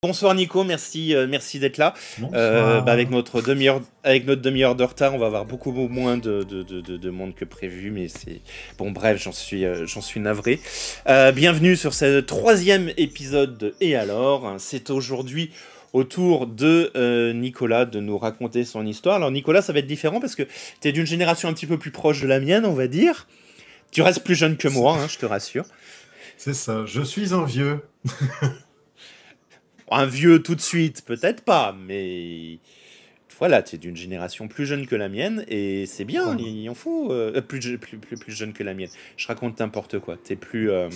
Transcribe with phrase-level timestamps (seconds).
[0.00, 1.92] Bonsoir Nico, merci, euh, merci d'être là.
[2.32, 6.16] Euh, bah, avec notre demi-heure, avec notre demi-heure de retard, on va avoir beaucoup moins
[6.16, 8.40] de, de, de, monde que prévu, mais c'est
[8.78, 8.92] bon.
[8.92, 10.60] Bref, j'en suis, euh, j'en suis navré.
[11.34, 14.54] bienvenue sur ce troisième épisode de Et alors?
[14.58, 15.50] C'est aujourd'hui
[15.92, 19.16] au tour de Nicolas de nous raconter son histoire.
[19.16, 20.44] Alors Nicolas, ça va être différent parce que
[20.80, 23.26] tu es d'une génération un petit peu plus proche de la mienne, on va dire.
[23.90, 25.64] Tu restes plus jeune que moi, hein, je te rassure.
[26.36, 26.84] C'est ça.
[26.86, 27.80] Je suis un vieux.
[29.90, 32.58] Un vieux tout de suite, peut-être pas, mais
[33.38, 36.74] voilà, tu es d'une génération plus jeune que la mienne et c'est bien, il en
[36.74, 37.12] faut.
[37.12, 38.88] Euh, plus, plus, plus, plus, jeune que la mienne.
[39.16, 40.16] Je raconte n'importe quoi.
[40.16, 40.70] T'es plus.
[40.70, 40.88] Euh,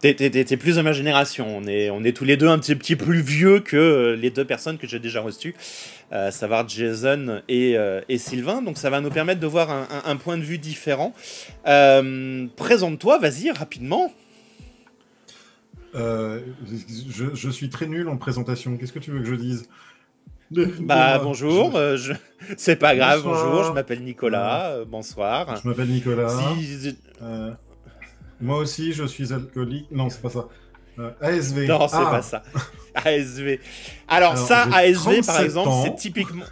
[0.00, 1.46] T'es, plus de ma génération.
[1.56, 4.30] On est, on est tous les deux un petit, petit plus vieux que euh, les
[4.30, 5.54] deux personnes que j'ai déjà reçues,
[6.10, 7.76] euh, à savoir Jason et,
[8.08, 8.62] et, Sylvain.
[8.62, 11.14] Donc ça va nous permettre de voir un, un, un point de vue différent.
[11.62, 14.12] présente-toi, vas-y, rapidement.
[15.94, 16.40] Euh,
[17.34, 18.76] je, suis très nul en présentation.
[18.76, 19.68] Qu'est-ce que tu veux que je dise?
[20.80, 22.12] Bah bonjour, euh, je...
[22.58, 25.56] c'est pas grave, bonjour, je m'appelle Nicolas, euh, bonsoir.
[25.56, 26.28] Je m'appelle Nicolas.
[28.40, 29.90] moi aussi, je suis alcoolique.
[29.90, 30.48] Non, c'est pas ça.
[31.22, 31.66] ASV.
[31.66, 32.10] Non, c'est ah.
[32.10, 32.42] pas ça.
[32.94, 33.58] ASV.
[34.08, 36.44] Alors, ça, ASV par exemple, c'est typiquement.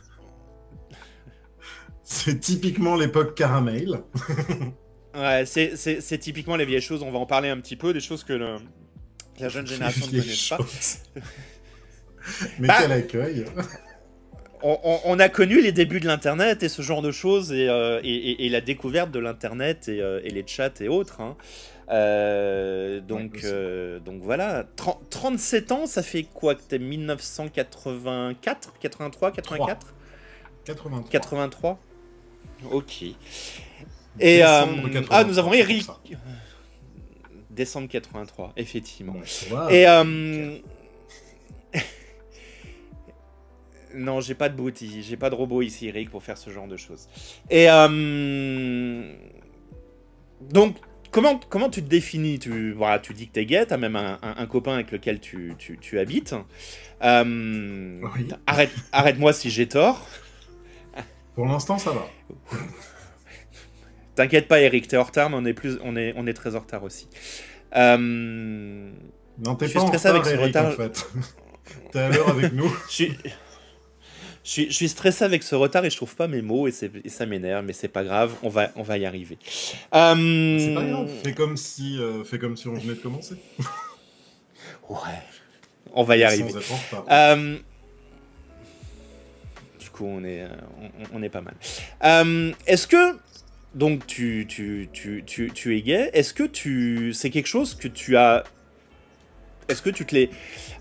[2.03, 4.01] c'est typiquement l'époque caramel.
[5.15, 7.03] ouais, c'est typiquement les vieilles choses.
[7.03, 8.57] On va en parler un petit peu, des choses que le,
[9.41, 10.59] la jeune génération ne connaît pas.
[12.59, 13.45] Mais bah, quel accueil
[14.63, 18.61] on, a connu les débuts de l'Internet et ce genre de choses et, euh, la
[18.61, 21.21] découverte de l'Internet et, euh, les chats et autres.
[21.21, 21.37] Hein.
[21.91, 23.45] Euh, donc,
[24.05, 24.67] donc voilà,
[25.11, 29.95] 37 ans, ça fait quoi que t'es 1984 83 84
[30.65, 31.11] 83.
[31.11, 31.79] 83
[32.71, 33.03] Ok.
[34.19, 34.67] Et ah,
[35.27, 35.87] nous avons Eric
[37.51, 39.17] décembre 83, effectivement.
[39.71, 40.57] Et euh...
[43.95, 46.69] non, j'ai pas de boutique, j'ai pas de robot ici, Eric, pour faire ce genre
[46.69, 47.09] de choses.
[47.51, 49.13] Et euh...
[50.41, 50.77] donc,
[51.11, 52.39] comment, comment tu te définis?
[52.39, 55.99] Tu, voilà, tu dis que t'es gay, t'as même un, copain avec lequel tu, tu,
[55.99, 56.35] habites.
[57.03, 58.01] Euh...
[58.47, 60.07] Arrête, arrête-moi si j'ai tort.
[61.35, 62.07] Pour l'instant, ça va.
[64.21, 66.55] T'inquiète pas, Eric, t'es en retard, mais on est, plus, on est, on est très
[66.55, 67.09] en retard aussi.
[67.75, 67.97] Euh...
[69.39, 70.67] Non, t'es pas en retard, avec ce retard.
[70.67, 71.07] En fait.
[71.93, 72.69] t'es à l'heure avec nous.
[72.91, 73.17] je, suis...
[74.45, 76.75] Je, suis, je suis, stressé avec ce retard et je trouve pas mes mots et,
[77.03, 79.39] et ça m'énerve, mais c'est pas grave, on va, on va y arriver.
[79.95, 80.59] Euh...
[80.59, 83.37] C'est pas grave, fais comme, si, euh, fais comme si on venait de commencer.
[84.91, 84.99] ouais,
[85.95, 86.53] on va y arriver.
[87.11, 87.57] Euh...
[89.79, 90.45] Du coup, on est,
[90.79, 91.55] on, on est pas mal.
[92.05, 93.17] Euh, est-ce que
[93.75, 96.11] donc tu, tu, tu, tu, tu es gay.
[96.13, 98.45] Est-ce que tu c'est quelque chose que tu as
[99.69, 100.31] est-ce que tu te l'es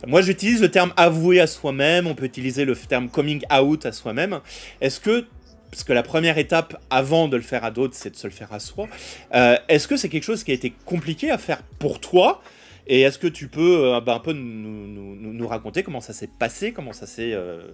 [0.07, 2.07] Moi, j'utilise le terme avouer à soi-même.
[2.07, 4.39] On peut utiliser le terme coming out à soi-même.
[4.81, 5.25] Est-ce que
[5.69, 8.33] parce que la première étape avant de le faire à d'autres, c'est de se le
[8.33, 8.87] faire à soi.
[9.35, 12.41] Euh, est-ce que c'est quelque chose qui a été compliqué à faire pour toi?
[12.87, 16.11] Et est-ce que tu peux euh, bah, un peu nous, nous, nous, raconter comment ça
[16.11, 17.67] s'est passé, comment ça s'est, euh,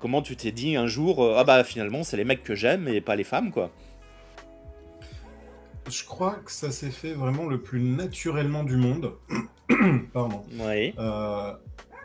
[0.00, 3.00] comment tu t'es dit un jour, ah bah finalement c'est les mecs que j'aime et
[3.00, 3.70] pas les femmes quoi
[5.88, 9.12] je crois que ça s'est fait vraiment le plus naturellement du monde.
[10.12, 10.44] Pardon.
[10.58, 10.94] Oui.
[10.98, 11.52] Euh,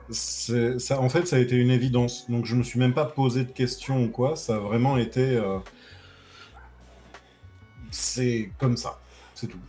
[0.10, 2.30] ça, en fait, ça a été une évidence.
[2.30, 4.36] Donc, je me suis même pas posé de questions ou quoi.
[4.36, 5.22] Ça a vraiment été.
[5.22, 5.60] Euh,
[7.92, 9.00] c'est comme ça.
[9.34, 9.60] C'est tout.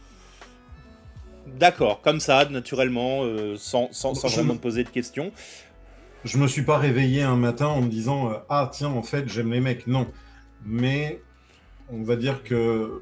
[1.47, 4.59] D'accord, comme ça, naturellement, euh, sans, sans, sans vraiment me...
[4.59, 5.32] poser de questions.
[6.25, 9.53] Je me suis pas réveillé un matin en me disant Ah, tiens, en fait, j'aime
[9.53, 9.87] les mecs.
[9.87, 10.06] Non.
[10.65, 11.22] Mais
[11.91, 13.00] on va dire que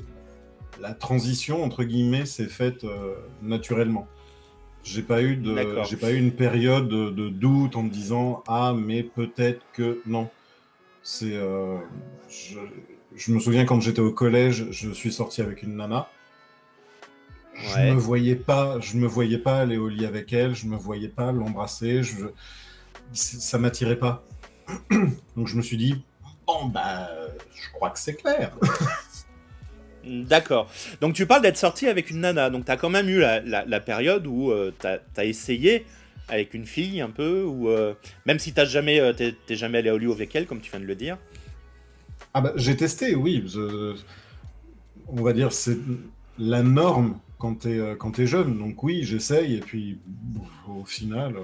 [0.80, 4.06] la transition entre guillemets s'est faite euh, naturellement.
[4.84, 8.74] J'ai pas eu de, j'ai pas eu une période de, doute en me disant ah
[8.76, 10.30] mais peut-être que non.
[11.02, 11.78] C'est, euh,
[12.28, 16.08] je, me souviens quand j'étais au collège, je suis sorti avec une nana.
[17.54, 20.66] Je ne me voyais pas, je me voyais pas aller au lit avec elle, je
[20.66, 22.26] me voyais pas l'embrasser, je,
[23.12, 24.22] ça m'attirait pas.
[25.36, 26.04] Donc je me suis dit
[26.46, 27.08] bon bah
[27.54, 28.52] je crois que c'est clair.
[30.04, 30.70] D'accord.
[31.00, 32.50] Donc tu parles d'être sorti avec une nana.
[32.50, 35.84] Donc tu as quand même eu la, période où euh, tu as, essayé
[36.28, 37.94] avec une fille un peu, ou euh,
[38.26, 39.12] même si tu jamais, euh,
[39.48, 41.16] jamais allé au lieu avec elle, comme tu viens de le dire.
[42.34, 43.44] Ah bah, j'ai testé, oui.
[45.08, 45.78] On va dire c'est
[46.38, 48.58] la norme quand tu es, es jeune.
[48.58, 49.98] Donc oui, j'essaye, et puis
[50.68, 51.34] au final,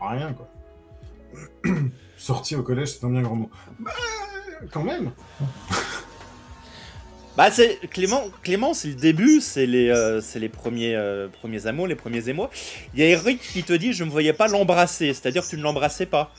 [0.00, 0.48] rien quoi.
[2.16, 3.50] Sorti au collège, c'est un bien grand mot.
[3.78, 3.90] Bah,
[4.72, 5.12] quand même
[7.38, 11.68] Bah, c'est Clément, Clément c'est le début, c'est les, euh, c'est les premiers, euh, premiers
[11.68, 12.50] amours, les premiers émois.
[12.92, 15.56] Il y a Eric qui te dit Je ne voyais pas l'embrasser, c'est-à-dire que tu
[15.56, 16.34] ne l'embrassais pas.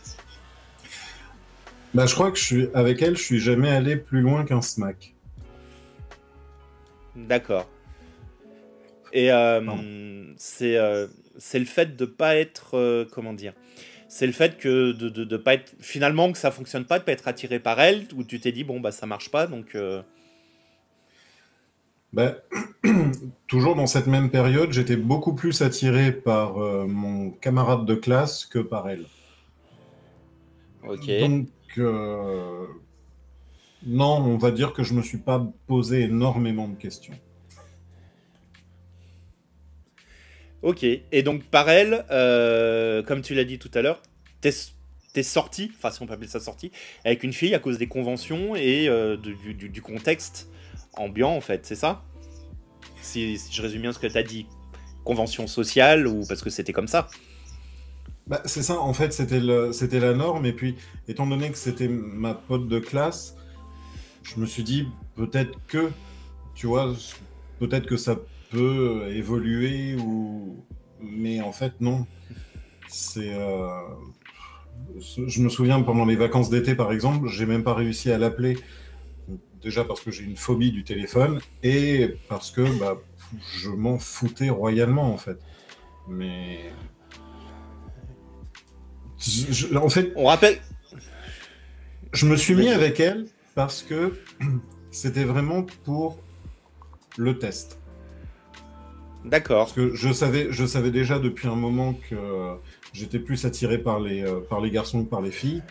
[1.93, 4.61] Bah, je crois que je suis, avec elle, je suis jamais allé plus loin qu'un
[4.61, 5.13] smack.
[7.15, 7.69] D'accord.
[9.13, 9.29] Et
[10.35, 10.77] c'est,
[11.37, 13.07] c'est le fait de pas être.
[13.13, 13.53] comment dire
[14.11, 17.11] c'est le fait que de, de, pas être finalement que ça fonctionne pas de pas
[17.11, 19.75] être attiré par elle où tu t'es dit bon bah ça marche pas donc
[22.13, 22.37] bah,
[23.47, 28.45] toujours dans cette même période j'étais beaucoup plus attiré par euh, mon camarade de classe
[28.45, 29.05] que par elle.
[30.87, 31.09] Ok.
[31.19, 31.47] Donc
[31.77, 32.65] euh,
[33.85, 37.15] non on va dire que je me suis pas posé énormément de questions.
[40.61, 44.01] Ok, et donc par elle, euh, comme tu l'as dit tout à l'heure,
[44.41, 44.51] t'es
[45.15, 46.71] es sorti, enfin si on peut appeler ça sorti,
[47.05, 50.49] avec une fille à cause des conventions et euh, du, contexte
[50.95, 52.03] ambiant en fait, c'est ça?
[53.01, 54.45] Si, je résume bien ce que tu as dit,
[55.03, 57.07] convention sociale ou parce que c'était comme ça?
[58.27, 59.39] Bah, C'est ça, en fait c'était
[59.99, 60.75] la norme et puis
[61.07, 63.35] étant donné que c'était ma pote de classe,
[64.23, 65.89] je me suis dit peut-être que,
[66.53, 66.93] tu vois,
[67.59, 68.17] peut-être que ça
[68.51, 70.63] peut évoluer ou
[71.01, 72.05] mais en fait non.
[72.87, 73.67] C'est euh,
[74.99, 78.57] je me souviens pendant les vacances d'été par exemple j'ai même pas réussi à l'appeler
[79.61, 82.97] déjà parce que j'ai une phobie du téléphone et parce que bah,
[83.57, 85.39] je m'en foutais royalement en fait
[86.07, 86.71] mais
[89.75, 90.59] en fait on rappelle
[92.13, 94.13] je me suis mis avec elle parce que
[94.91, 96.19] c'était vraiment pour
[97.17, 97.79] le test
[99.25, 99.65] D'accord.
[99.65, 102.15] Parce que je savais, je savais déjà depuis un moment que
[102.93, 105.61] j'étais plus attiré par les, euh, par les garçons que par les filles.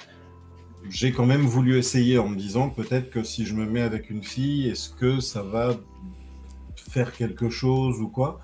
[0.91, 4.11] J'ai quand même voulu essayer en me disant peut-être que si je me mets avec
[4.11, 5.77] une fille, est-ce que ça va
[6.77, 8.41] faire quelque chose ou quoi?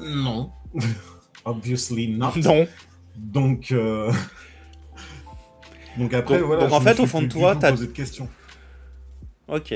[0.00, 0.50] Non.
[1.44, 2.32] Obviously not.
[2.36, 2.66] Non.
[3.16, 4.12] Donc, euh,
[5.98, 6.64] donc après, voilà.
[6.64, 8.28] Donc en fait, au fond de toi, t'as posé de questions.
[9.48, 9.74] Ok.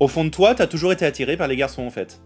[0.00, 2.20] Au fond de toi, t'as toujours été attiré par les garçons, en fait.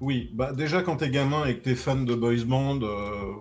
[0.00, 2.80] Oui, bah déjà quand t'es gamin et que t'es fan de boys band.
[2.82, 3.32] Euh,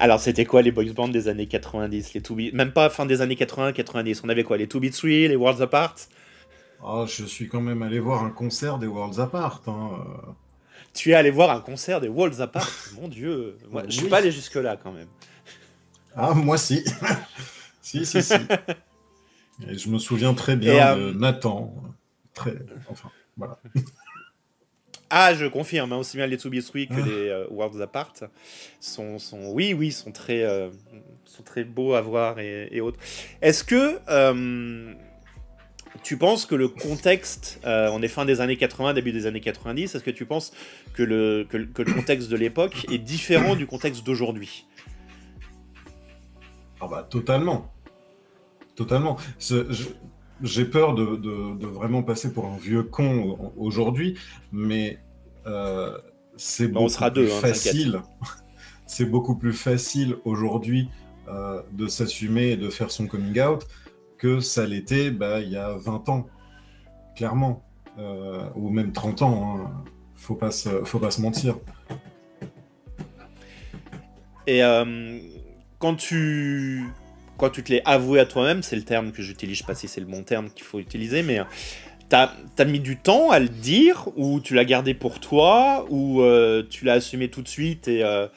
[0.00, 3.20] Alors c'était quoi les boys band des années 90 les two Même pas fin des
[3.20, 4.22] années 80-90.
[4.24, 5.94] On avait quoi Les 2 Beat 3, les Worlds Apart?
[6.82, 9.60] Ah, je suis quand même allé voir un concert des Worlds Apart.
[9.66, 9.90] Hein.
[9.92, 10.32] Euh.
[10.94, 12.70] Tu es allé voir un concert des Worlds Apart?
[13.00, 15.08] Mon dieu moi, Je suis pas allé jusque-là quand même.
[16.16, 16.82] Ah, moi si
[17.82, 18.34] Si, si, si.
[19.68, 21.74] Et je me souviens très bien de euh, Nathan
[22.32, 22.54] très.
[22.88, 23.58] Enfin, voilà.
[25.12, 27.04] Ah, je confirme, hein, aussi bien les To Be que ah.
[27.04, 28.12] les euh, Worlds Apart
[28.78, 30.70] sont, sont, oui, oui, sont très, euh,
[31.24, 32.98] sont très beaux à voir et, autres.
[33.42, 34.94] Est-ce que euh,
[36.04, 39.96] tu penses que le contexte, on est fin des années 80, début des années 90,
[39.96, 40.52] est-ce que tu penses
[40.94, 44.66] que le, que, le contexte de l'époque est différent du contexte d'aujourd'hui?
[46.80, 47.74] Ah bah totalement,
[48.76, 49.18] totalement.
[49.38, 49.64] je,
[50.42, 54.18] j'ai peur de, vraiment passer pour un vieux con aujourd'hui,
[54.52, 54.98] mais
[55.46, 55.96] euh,
[56.36, 58.02] c'est beaucoup plus hein, facile.
[58.86, 60.88] c'est beaucoup plus facile aujourd'hui
[61.28, 63.66] euh, de s'assumer et de faire son coming out
[64.18, 66.26] que ça l'était bah, il y a 20 ans,
[67.16, 67.62] clairement,
[67.98, 69.56] euh, ou même 30 ans.
[69.56, 69.84] Hein.
[70.14, 70.50] Faut pas
[70.84, 71.56] faut pas se mentir.
[74.46, 74.60] Et
[75.78, 76.84] quand tu
[77.40, 79.74] quand tu te l'es avoué à toi-même, c'est le terme que j'utilise, je sais pas
[79.74, 81.44] si c'est le bon terme qu'il faut utiliser, mais euh,
[82.10, 86.20] t'as as mis du temps à le dire, ou tu l'as gardé pour toi, ou
[86.20, 88.28] euh, tu l'as assumé tout de suite et euh,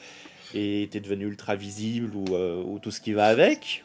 [0.52, 3.84] t'es devenu ultra visible, ou, ou, tout ce qui va avec?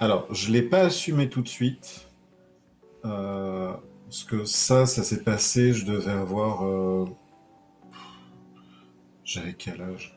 [0.00, 2.06] Alors, je l'ai pas assumé tout de suite,
[3.02, 7.08] parce que ça, ça s'est passé, je devais avoir...
[9.24, 10.15] J'avais quel âge?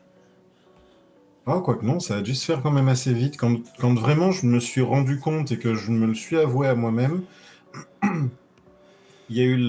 [1.50, 3.36] Ah, quoi que non, ça a dû se faire quand même assez vite.
[3.36, 6.68] Quand, quand, vraiment je me suis rendu compte et que je me le suis avoué
[6.68, 7.22] à moi-même,
[8.02, 9.68] il, y a eu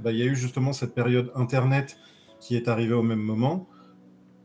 [0.00, 1.96] bah, il y a eu justement cette période Internet
[2.40, 3.68] qui est arrivée au même moment.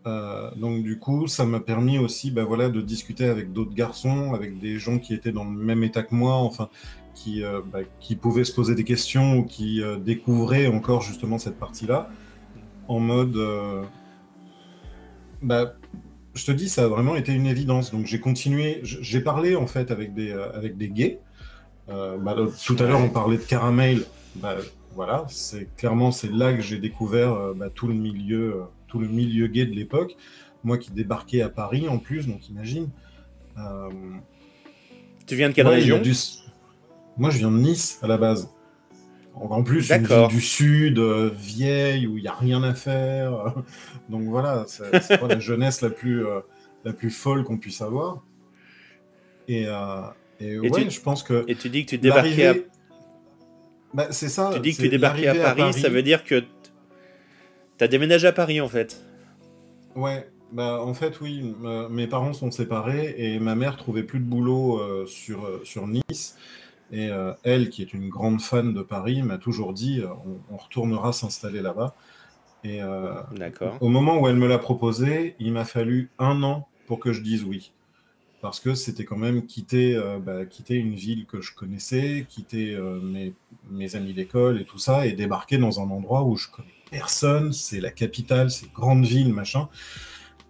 [0.07, 4.33] Euh, donc du coup, ça m'a permis aussi bah, voilà, de discuter avec d'autres garçons,
[4.33, 6.69] avec des gens qui étaient dans le même état que moi, enfin,
[7.13, 11.37] qui, euh, bah, qui pouvaient se poser des questions ou qui euh, découvraient encore justement
[11.37, 12.09] cette partie-là,
[12.87, 13.37] en mode...
[15.41, 15.73] bah,
[16.37, 17.91] je te dis, ça a vraiment été une évidence.
[17.91, 21.19] Donc j'ai continué, j'ai parlé en fait avec des, euh, avec des gays.
[21.89, 24.03] Euh, bah, tout à l'heure, on parlait de caramel.
[24.35, 24.55] Bah,
[24.95, 29.07] voilà, c'est clairement c'est là que j'ai découvert euh, bah, tout le milieu, tout le
[29.07, 30.15] milieu gay de l'époque.
[30.63, 32.89] Moi qui débarquais à Paris en plus, donc imagine.
[35.25, 36.01] tu viens de quelle région?
[37.17, 38.47] Moi, je viens de Nice à la base.
[39.41, 43.53] En plus, une ville du sud, euh, vieille, où il n'y a rien à faire.
[44.09, 46.39] Donc voilà, c'est pas la jeunesse la plus, euh,
[46.83, 48.23] la plus folle qu'on puisse avoir.
[49.47, 50.01] Et, euh,
[50.39, 51.45] et, ouais, je pense que.
[51.47, 52.55] Et tu dis que tu débarquais à.
[53.93, 54.51] Bah, c'est ça.
[54.53, 56.43] Tu dis que tu débarquais à Paris, ça veut dire que
[57.77, 59.03] tu as déménagé à Paris en fait.
[59.95, 61.55] Ouais, bah en fait oui,
[61.89, 66.36] mes parents sont séparés et ma mère trouvait plus de boulot sur, sur Nice.
[66.91, 70.07] Et euh, elle, qui est une grande fan de Paris, m'a toujours dit euh,
[70.51, 71.95] on, retournera s'installer là-bas.
[72.63, 73.13] Et euh,
[73.81, 77.21] au moment où elle me l'a proposé, il m'a fallu un an pour que je
[77.21, 77.71] dise oui.
[78.41, 83.33] Parce que c'était quand même quitter, bah, quitter une ville que je connaissais, quitter mes,
[83.71, 87.51] mes, amis d'école et tout ça, et débarquer dans un endroit où je connais personne,
[87.53, 89.69] c'est la capitale, c'est grande ville, machin.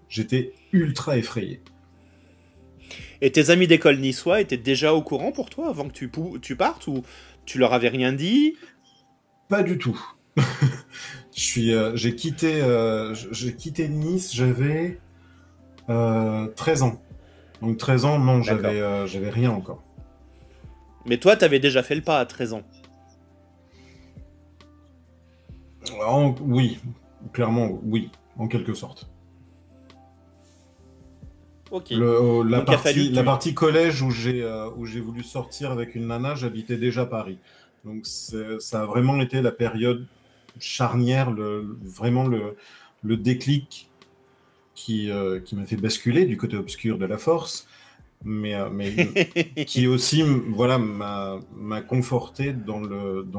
[0.10, 1.62] J'étais ultra effrayé.
[3.22, 6.12] Et tes amis d'école niçois étaient déjà au courant pour toi avant que tu,
[6.42, 7.04] tu partes ou
[7.46, 8.56] tu leur avais rien dit?
[9.50, 10.00] Pas du tout.
[11.60, 15.00] Euh, j'ai quitté, euh, j'ai quitté Nice, j'avais
[15.88, 17.02] 13 euh, ans.
[17.62, 19.84] Donc 13 ans, non, j'avais, j'avais rien encore.
[21.06, 22.64] Mais toi, tu avais déjà fait le pas à 13 ans.
[26.42, 26.80] oui,
[27.34, 29.10] clairement, oui, en quelque sorte.
[31.74, 36.08] Euh, la, partie, la partie collège où j'ai euh, où j'ai voulu sortir avec une
[36.08, 37.38] nana, j'habitais déjà Paris.
[37.86, 40.06] Donc ça a vraiment été la période
[40.60, 42.56] charnière, le, vraiment le,
[43.04, 43.90] le déclic
[44.76, 47.68] qui, euh, qui m'a fait basculer du côté obscur de la force,
[48.24, 48.94] mais, mais
[49.66, 52.82] qui aussi voilà, m'a conforté dans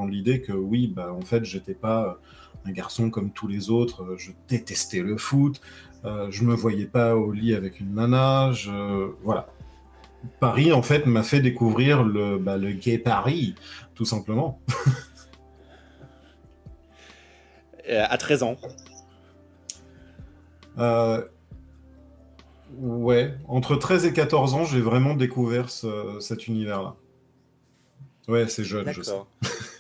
[0.07, 2.19] l'idée dans que oui, bah, en fait, j'étais pas
[2.65, 5.61] un garçon comme tous les autres, je détestais le foot,
[6.05, 8.53] euh, je me voyais pas au lit avec une nana.
[9.23, 9.47] Voilà.
[10.41, 13.55] Paris, en fait, m'a fait découvrir le, bah, le gay Paris,
[13.95, 14.61] tout simplement.
[17.91, 18.57] Euh, à 13 ans.
[20.77, 21.27] Euh,
[22.77, 26.97] ouais, entre 13 et 14 ans, j'ai vraiment découvert cet univers-là.
[28.29, 29.15] Ouais, c'est jeune, je sais.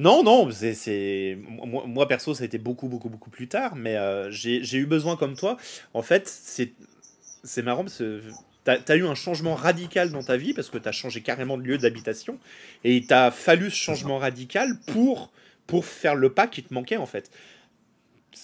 [0.00, 4.30] Non, non, c'est moi, perso, ça a été beaucoup, beaucoup, beaucoup plus tard, mais euh,
[4.30, 5.58] j'ai eu besoin comme toi.
[5.92, 8.22] En fait, c'est marrant parce que
[8.64, 11.58] tu as, eu un changement radical dans ta vie parce que tu as changé carrément
[11.58, 12.38] de lieu d'habitation
[12.82, 15.32] et il t'a fallu ce changement radical pour,
[15.66, 17.30] pour faire le pas qui te manquait en fait.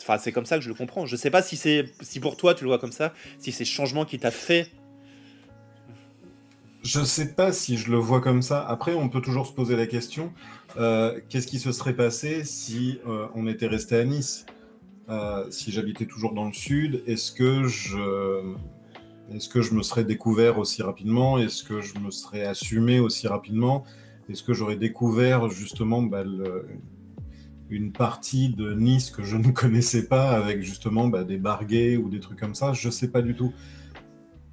[0.02, 1.06] Enfin, c'est comme ça que je le comprends.
[1.06, 3.64] Je sais pas si c'est si pour toi tu le vois comme ça, si c'est
[3.64, 4.68] ce changement qui t'a fait
[6.86, 8.64] je sais pas si je le vois comme ça.
[8.66, 10.32] Après, on peut toujours se poser la question
[10.78, 14.46] euh, qu'est-ce qui se serait passé si euh, on était resté à Nice?
[15.08, 18.54] Euh, Si j'habitais toujours dans le sud, est-ce que je
[19.32, 21.38] est-ce que je me serais découvert aussi rapidement?
[21.38, 23.84] Est-ce que je me serais assumé aussi rapidement?
[24.28, 26.22] Est-ce que j'aurais découvert justement bah,
[27.68, 32.08] une partie de Nice que je ne connaissais pas avec justement bah, des barguets ou
[32.08, 32.72] des trucs comme ça?
[32.72, 33.52] Je ne sais pas du tout.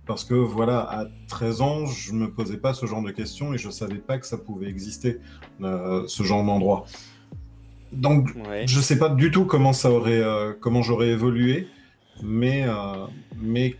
[0.05, 3.57] Parce que voilà, à 13 ans, je me posais pas ce genre de questions et
[3.57, 5.19] je savais pas que ça pouvait exister,
[5.62, 6.86] euh, ce genre d'endroit.
[7.93, 8.29] Donc,
[8.65, 11.67] je sais pas du tout comment ça aurait, euh, comment j'aurais évolué,
[12.22, 13.05] mais, euh,
[13.38, 13.75] mais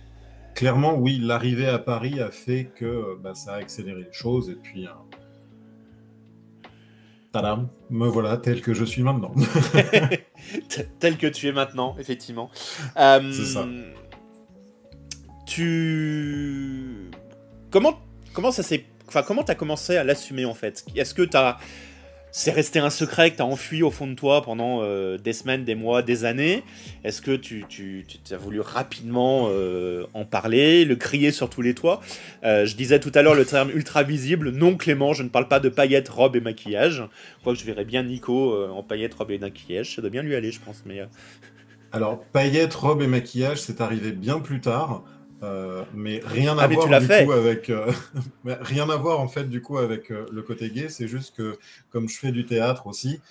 [0.56, 4.56] clairement, oui, l'arrivée à Paris a fait que bah, ça a accéléré les choses et
[4.56, 4.88] puis.
[7.34, 9.34] Tadam, me voilà tel que je suis maintenant.
[11.00, 12.52] tel que tu es maintenant, effectivement.
[12.96, 13.66] C'est ça
[15.54, 17.12] tu
[17.70, 18.00] comment
[18.34, 20.84] comment ça s'est enfin comment t'as commencé à l'assumer en fait?
[20.96, 21.58] Est-ce que t'as
[22.32, 25.64] c'est resté un secret que t'as enfui au fond de toi pendant euh, des semaines,
[25.64, 26.64] des mois, des années?
[27.04, 31.76] Est-ce que tu, tu, as voulu rapidement euh, en parler, le crier sur tous les
[31.76, 32.02] toits?
[32.44, 34.50] Euh, Je disais tout à l'heure le terme ultra visible.
[34.50, 37.04] Non, Clément, je ne parle pas de paillettes, robes et maquillage.
[37.44, 39.94] Quoique je verrais bien Nico en paillettes, robes et maquillage.
[39.94, 40.82] Ça doit bien lui aller, je pense.
[40.88, 41.04] Mais
[41.92, 45.04] alors paillettes, robes et maquillage, c'est arrivé bien plus tard.
[45.44, 47.92] Euh, mais rien à ah, voir du coup avec euh,
[48.46, 50.88] rien à voir en fait du coup avec euh, le côté gay.
[50.88, 51.58] C'est juste que
[51.90, 53.22] comme je fais du théâtre aussi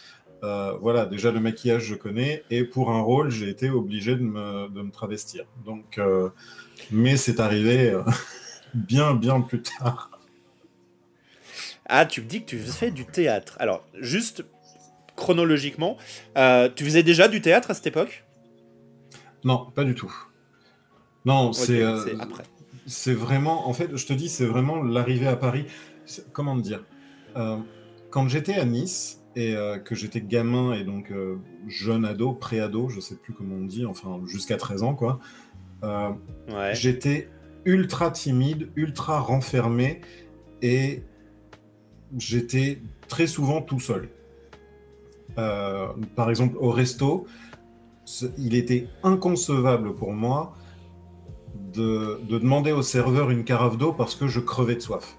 [0.80, 2.42] voilà déjà le maquillage je connais.
[2.50, 5.44] Et pour un rôle j'ai été obligé de me, de me travestir.
[5.64, 6.00] Donc
[6.90, 7.96] mais c'est arrivé
[8.74, 10.10] bien bien plus tard.
[11.86, 13.56] Ah tu me dis que tu fais du théâtre.
[13.60, 14.44] Alors juste
[15.14, 15.96] chronologiquement
[16.74, 18.24] tu faisais déjà du théâtre à cette époque?
[19.44, 20.12] Non pas du tout
[21.24, 22.04] non, c'est euh,
[22.86, 25.66] c'est vraiment, en fait, je te dis, c'est vraiment l'arrivée à Paris.
[26.32, 26.84] Comment dire
[27.36, 27.58] euh,
[28.10, 31.12] Quand j'étais à Nice et euh, que j'étais gamin et donc
[31.68, 35.20] jeune ado, pré-ado, je sais plus comment on dit, enfin jusqu'à 13 ans quoi,
[36.72, 37.28] j'étais
[37.64, 40.00] ultra timide, ultra renfermé
[40.60, 41.02] et
[42.18, 44.08] j'étais très souvent tout seul.
[45.38, 47.26] Euh, par exemple, au resto,
[48.38, 50.54] il était inconcevable pour moi
[51.54, 55.16] de, demander au serveur une carafe d'eau parce que je crevais de soif.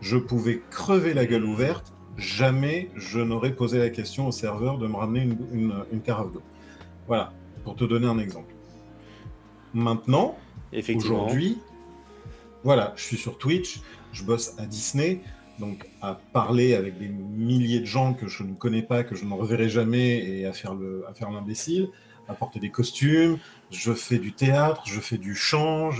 [0.00, 4.86] Je pouvais crever la gueule ouverte, jamais je n'aurais posé la question au serveur de
[4.86, 6.42] me ramener une, carafe d'eau.
[7.06, 7.32] Voilà,
[7.64, 8.54] pour te donner un exemple.
[9.74, 10.36] Maintenant,
[10.94, 11.58] aujourd'hui,
[12.64, 13.80] voilà, je suis sur Twitch,
[14.12, 15.20] je bosse à Disney,
[15.58, 19.24] donc à parler avec des milliers de gens que je ne connais pas, que je
[19.24, 21.88] ne reverrai jamais, et à faire l'imbécile,
[22.26, 23.38] à, à porter des costumes.
[23.70, 25.90] Je fais du théâtre, je fais du chant.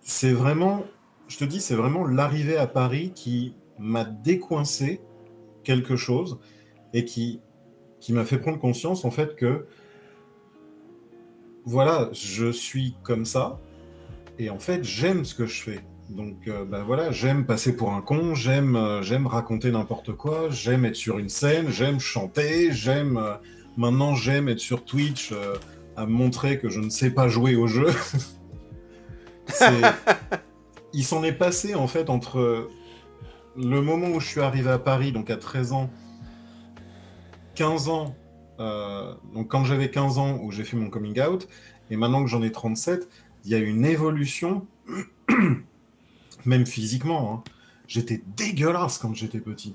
[0.00, 0.84] C'est vraiment,
[1.28, 5.00] je te dis, c'est vraiment l'arrivée à Paris qui m'a décoincé
[5.64, 6.38] quelque chose
[6.92, 7.40] et qui,
[8.00, 9.66] qui m'a fait prendre conscience en fait que
[11.64, 13.60] voilà, je suis comme ça
[14.38, 15.80] et en fait j'aime ce que je fais.
[16.08, 20.48] Donc euh, bah voilà, j'aime passer pour un con, j'aime euh, j'aime raconter n'importe quoi,
[20.50, 23.34] j'aime être sur une scène, j'aime chanter, j'aime euh,
[23.76, 25.34] maintenant j'aime être sur Twitch
[25.96, 27.88] à montrer que je ne sais pas jouer au jeu.
[30.92, 32.68] Il s'en est passé en fait entre
[33.56, 35.90] le moment où je suis arrivé à Paris, donc à 13 ans,
[37.54, 38.14] 15 ans,
[38.58, 41.48] donc quand j'avais 15 ans où j'ai fait mon coming out,
[41.90, 43.08] et maintenant que j'en ai 37,
[43.44, 44.66] il y a une évolution
[46.46, 47.32] même physiquement.
[47.32, 47.50] Hein.
[47.86, 49.74] J'étais dégueulasse quand j'étais petit.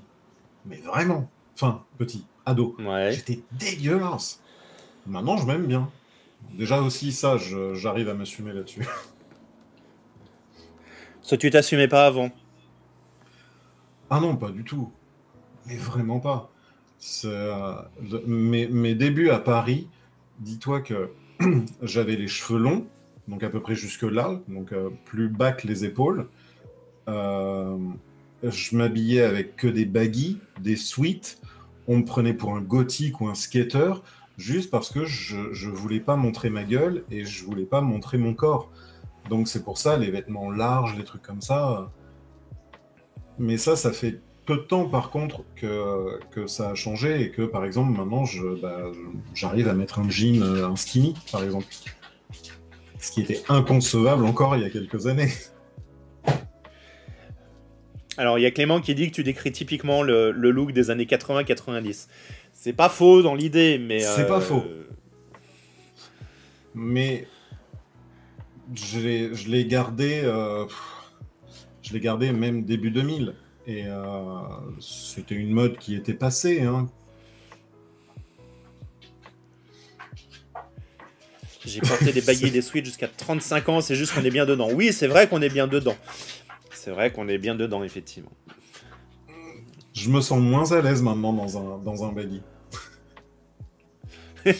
[0.66, 1.28] Mais vraiment.
[1.54, 2.76] Enfin, petit, ado.
[3.10, 4.40] J'étais dégueulasse.
[5.06, 5.90] Maintenant, je m'aime bien.
[6.54, 7.36] Déjà aussi, ça,
[7.74, 8.86] j'arrive à m'assumer là-dessus.
[11.22, 12.32] Ça, tu t'assumais pas avant?
[14.10, 14.90] Ah non, pas du tout.
[15.66, 16.50] Mais vraiment pas.
[17.24, 17.74] Euh,
[18.26, 19.88] mes, mes, débuts à Paris,
[20.40, 21.10] dis-toi que
[21.82, 22.86] j'avais les cheveux longs,
[23.28, 26.28] donc à peu près jusque là, donc euh, plus bas que les épaules.
[27.08, 27.76] Euh,
[28.42, 31.40] je m'habillais avec que des baggy, des suites.
[31.88, 33.94] On me prenait pour un gothique ou un skater
[34.38, 38.18] juste parce que je, je voulais pas montrer ma gueule et je voulais pas montrer
[38.18, 38.70] mon corps.
[39.28, 41.90] Donc c'est pour ça les vêtements larges, les trucs comme ça.
[43.38, 47.30] Mais ça, ça fait peu de temps par contre que, que ça a changé et
[47.30, 48.24] que par exemple maintenant
[48.60, 48.90] bah,
[49.34, 51.66] j'arrive à mettre un jean, euh, un skinny par exemple.
[52.98, 55.30] Ce qui était inconcevable encore il y a quelques années.
[58.18, 61.06] Alors, il y a Clément qui dit que tu décris typiquement le, look des années
[61.06, 62.08] 80-90.
[62.62, 63.98] C'est pas faux dans l'idée, mais.
[63.98, 64.62] C'est pas euh, faux.
[66.74, 67.26] Mais.
[68.72, 69.00] Je
[69.48, 70.22] l'ai gardé.
[70.24, 70.64] Euh,
[71.82, 73.34] je l'ai gardé même début 2000.
[73.66, 74.02] Et euh,
[74.80, 76.62] c'était une mode qui était passée.
[76.62, 76.88] Hein.
[81.64, 84.46] J'ai porté des baguilles et des suites jusqu'à 35 ans, c'est juste qu'on est bien
[84.46, 84.68] dedans.
[84.72, 85.96] Oui, c'est vrai qu'on est bien dedans
[86.82, 88.32] c'est vrai qu'on est bien dedans, effectivement.
[89.92, 92.42] Je me sens moins à l'aise maintenant dans un, dans un baggy.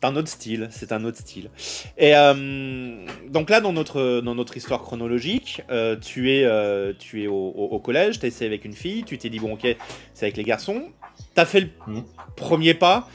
[0.00, 1.50] c'est un autre style, c'est un autre style.
[1.98, 7.22] Et euh, donc là, dans notre, dans notre histoire chronologique, euh, tu es, euh, tu
[7.22, 9.76] es au, collège, tu as essayé avec une fille, tu t'es dit, bon, ok,
[10.14, 10.84] c'est avec les garçons.
[11.34, 12.02] Tu as fait le mmh.
[12.36, 13.08] premier pas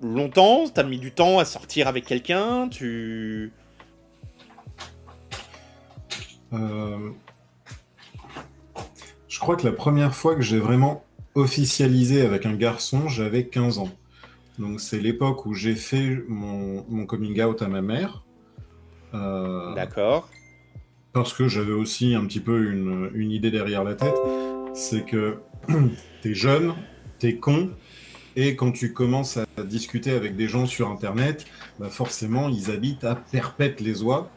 [0.00, 3.52] longtemps, tu as mis du temps à sortir avec quelqu'un, tu...
[9.28, 11.04] Je crois que la première fois que j'ai vraiment
[11.34, 13.90] officialisé avec un garçon, j'avais 15 ans.
[14.58, 18.24] Donc c'est l'époque où j'ai fait mon, coming out à ma mère.
[19.14, 20.28] Euh, D'accord.
[21.12, 24.16] Parce que j'avais aussi un petit peu une, idée derrière la tête.
[24.74, 25.38] C'est que
[26.22, 26.74] t'es jeune,
[27.18, 27.70] t'es con,
[28.36, 31.46] et quand tu commences à discuter avec des gens sur Internet,
[31.78, 34.30] bah forcément ils habitent à perpète les oies.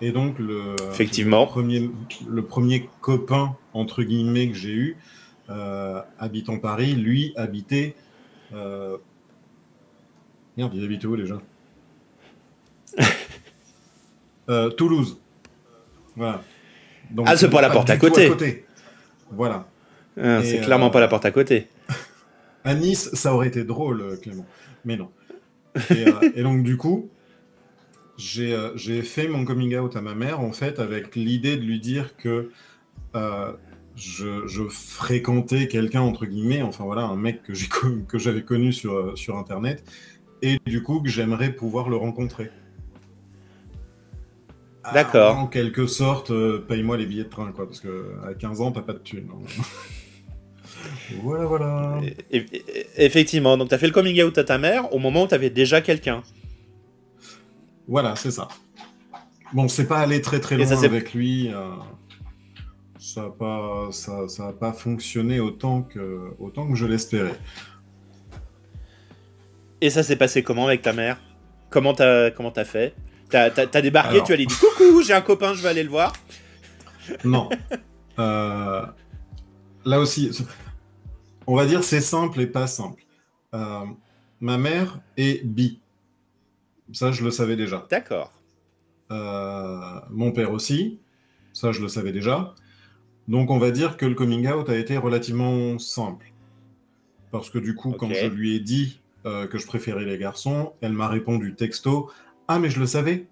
[0.00, 1.46] Et donc, le, Effectivement.
[1.46, 1.90] premier,
[2.28, 4.96] le premier copain, entre guillemets, que j'ai eu,
[5.48, 7.94] euh, habitant Paris, lui habitait.
[8.52, 8.98] Euh...
[10.56, 11.40] Merde, il habitait où déjà
[14.48, 15.18] euh, Toulouse.
[16.14, 16.42] Voilà.
[17.24, 18.64] ah, c'est pas la porte à côté.
[19.30, 19.66] Voilà.
[20.18, 21.68] Ah, c'est clairement pas la porte à côté.
[22.64, 24.46] À Nice, ça aurait été drôle, Clément.
[24.84, 25.10] Mais non.
[25.90, 27.10] Et, et donc, du coup,
[28.38, 31.80] euh, j'ai fait mon coming out à ma mère, en fait, avec l'idée de lui
[31.80, 32.50] dire que
[33.14, 33.52] euh,
[33.94, 39.36] je, fréquentais quelqu'un, entre guillemets, enfin voilà, un mec que j'avais connu sur, euh, sur
[39.36, 39.84] Internet,
[40.42, 42.50] et du coup que j'aimerais pouvoir le rencontrer.
[44.94, 45.36] D'accord.
[45.36, 46.32] en quelque sorte,
[46.68, 49.28] paye-moi les billets de train, quoi, parce que à 15 ans, t'as pas de thunes.
[49.32, 49.62] Hein.
[51.22, 52.00] voilà, voilà.
[52.96, 55.34] effectivement, donc tu as fait le coming out à ta mère au moment où tu
[55.34, 56.22] avais déjà quelqu'un.
[57.88, 58.48] Voilà, c'est ça.
[59.52, 61.52] Bon, c'est pas aller très très loin avec lui.
[61.52, 61.70] Euh,
[62.98, 67.38] ça n'a pas, ça, ça a pas fonctionné autant que, autant que je l'espérais.
[69.80, 71.20] Et ça s'est passé comment avec ta mère?
[71.70, 72.94] Comment t'as comment as fait?
[73.28, 76.12] T'as as, débarqué, tu as dit coucou, j'ai un copain, je vais aller le voir.
[77.24, 77.48] Non.
[78.18, 78.86] Euh,
[79.84, 80.30] là aussi,
[81.46, 83.02] on va dire c'est simple et pas simple.
[83.54, 83.84] Euh,
[84.40, 85.80] ma mère est bi.
[86.92, 87.86] Ça, je le savais déjà.
[87.90, 88.32] D'accord.
[89.10, 91.00] Euh, mon père aussi.
[91.52, 92.54] Ça, je le savais déjà.
[93.28, 96.32] Donc, on va dire que le coming out a été relativement simple.
[97.32, 100.74] Parce que du coup, quand je lui ai dit euh, que je préférais les garçons,
[100.80, 102.10] elle m'a répondu texto
[102.48, 103.26] Ah, mais je le savais.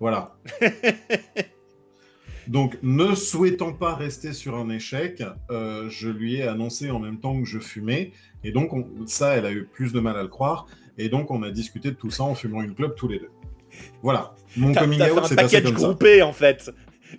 [0.00, 0.34] Voilà.
[2.48, 7.20] Donc, ne souhaitant pas rester sur un échec, euh, je lui ai annoncé en même
[7.20, 8.12] temps que je fumais.
[8.42, 8.72] Et donc,
[9.06, 10.66] ça, elle a eu plus de mal à le croire.
[10.98, 13.30] Et donc, on a discuté de tout ça en fumant une clope tous les deux.
[14.02, 14.34] Voilà.
[14.56, 16.70] Mon coming out, c'est passé comme groupé, en fait.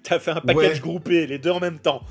[0.04, 2.02] T'as fait un package groupé, les deux en même temps.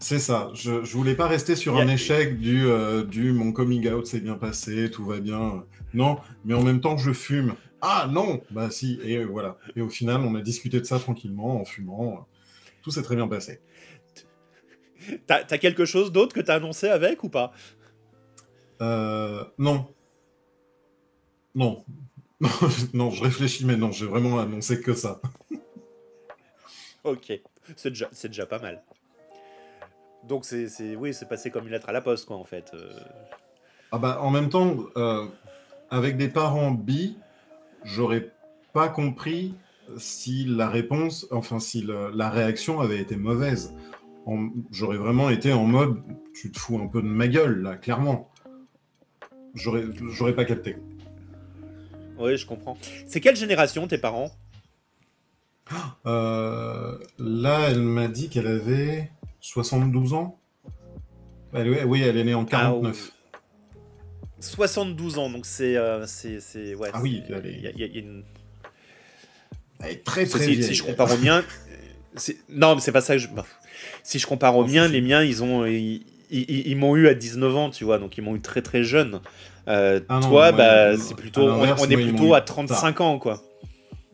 [0.00, 0.50] C'est ça.
[0.54, 4.20] Je, je voulais pas rester sur un échec du, euh, du mon coming out s'est
[4.20, 5.64] bien passé, tout va bien.
[5.92, 7.54] Non, mais en même temps, je fume.
[7.80, 9.56] Ah non Bah si, et voilà.
[9.76, 12.26] Et au final, on a discuté de ça tranquillement en fumant.
[12.82, 13.60] Tout s'est très bien passé.
[15.26, 17.52] T'as as quelque chose d'autre que t'as annoncé avec ou pas?
[18.80, 19.88] Euh, Non.
[21.54, 21.84] Non.
[22.94, 25.20] non, je réfléchis, mais non, j'ai vraiment annoncé que ça.
[27.02, 27.32] ok,
[27.76, 28.82] c'est déjà, déjà pas mal.
[30.28, 32.70] Donc c'est, oui, c'est passé comme une lettre à la poste, quoi, en fait.
[32.74, 32.92] Euh.
[33.92, 35.26] Ah bah, en même temps, euh,
[35.90, 37.16] avec des parents bi,
[37.82, 38.30] j'aurais
[38.74, 39.54] pas compris
[39.96, 43.74] si la réponse, enfin si la réaction avait été mauvaise.
[44.70, 46.02] J'aurais vraiment été en mode,
[46.34, 48.30] tu te fous un peu de ma gueule, là, clairement.
[49.54, 50.76] J'aurais, j'aurais pas capté.
[52.18, 52.76] Oui, je comprends.
[53.06, 54.30] C'est quelle génération tes parents?
[56.04, 60.40] Euh, Là, elle m'a dit qu'elle avait 72 ans?
[61.54, 63.12] oui, elle est née en 49.
[64.40, 65.76] 72 ans, donc c'est.
[65.76, 66.06] Euh,
[66.76, 68.04] ouais, ah oui, elle est...
[69.80, 71.44] Elle est très très si, si je compare aux miens.
[72.48, 73.28] Non, mais c'est pas ça que je.
[74.02, 75.64] Si je compare aux miens, les miens, ils ont.
[76.30, 79.20] Ils, m'ont eu à 19 ans, tu vois, donc ils m'ont eu très très jeune.
[79.68, 83.42] Euh, ah toi, bah, c'est plutôt, on, est plutôt à 35 ans, quoi.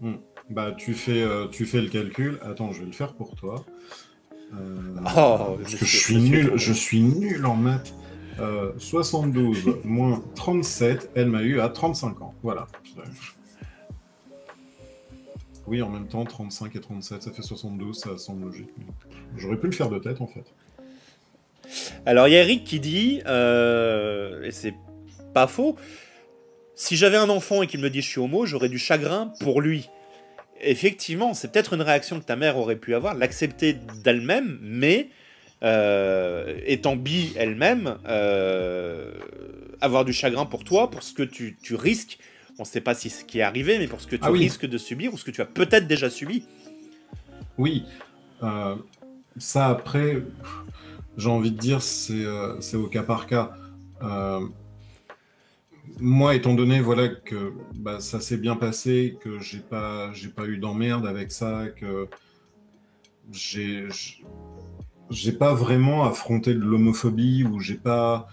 [0.00, 0.16] Hmm.
[0.50, 2.38] Bah, tu fais, euh, tu fais le calcul.
[2.42, 3.64] Attends, je vais le faire pour toi.
[4.54, 7.94] Euh, oh, parce que je suis nul, je suis nul en maths.
[8.78, 12.34] 72 moins 37, elle m'a eu à 35 ans.
[12.42, 12.66] Voilà.
[15.66, 18.70] Oui, en même temps, 35 et 37, ça fait 72, ça semble logique.
[19.36, 20.44] J'aurais pu le faire de tête, en fait.
[22.04, 24.74] Alors, il y a Eric qui dit, et c'est
[25.32, 25.76] pas faux.
[26.76, 29.60] Si j'avais un enfant et qu'il me dit je suis homo, j'aurais du chagrin pour
[29.60, 29.90] lui.
[30.60, 35.08] Effectivement, c'est peut-être une réaction que ta mère aurait pu avoir, l'accepter d'elle-même, mais
[35.62, 39.12] euh, étant bi elle-même, euh,
[39.80, 42.18] avoir du chagrin pour toi, pour ce que tu, risques.
[42.58, 44.30] On ne sait pas si ce qui est arrivé, mais pour ce que tu ah
[44.30, 46.44] risques de subir ou ce que tu as peut-être déjà subi.
[47.58, 47.84] Oui.
[48.42, 48.76] Euh,
[49.36, 50.22] ça, après,
[51.16, 53.56] j'ai envie de dire, c'est au cas par cas
[56.01, 60.47] moi, étant donné voilà que bah, ça s'est bien passé, que j'ai pas j'ai pas
[60.47, 62.09] eu d'emmerde avec ça, que
[63.33, 63.87] j'ai
[65.11, 68.29] j'ai pas vraiment affronté de l'homophobie ou j'ai pas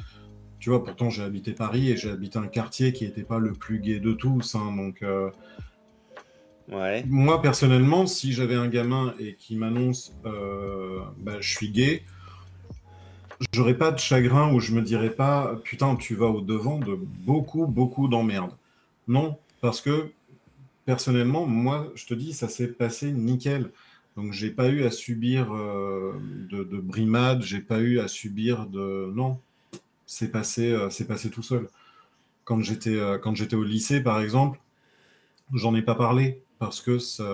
[0.60, 3.54] tu vois pourtant j'ai habité Paris et j'ai habité un quartier qui n'était pas le
[3.54, 5.30] plus gay de tous hein, donc euh,
[6.72, 7.04] ouais.
[7.08, 12.04] moi personnellement si j'avais un gamin et qui m'annonce euh, bah, je suis gay
[13.54, 16.96] j'aurais pas de chagrin où je me dirais pas putain tu vas au devant de
[16.96, 18.56] beaucoup beaucoup d'emmerdes.
[19.08, 20.12] Non, parce que
[20.86, 23.72] personnellement moi je te dis ça s'est passé nickel.
[24.18, 26.14] Donc j'ai pas eu à subir euh,
[26.50, 29.40] de, de, brimade, j'ai pas eu à subir de non,
[30.06, 31.70] c'est passé euh, c'est passé tout seul.
[32.44, 34.60] Quand j'étais euh, quand j'étais au lycée par exemple,
[35.54, 37.26] j'en ai pas parlé parce que ça,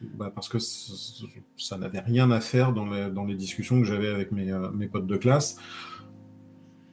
[0.00, 4.08] bah parce que ça n'avait rien à faire dans les, dans les discussions que j'avais
[4.08, 5.56] avec mes, euh, mes, potes de classe.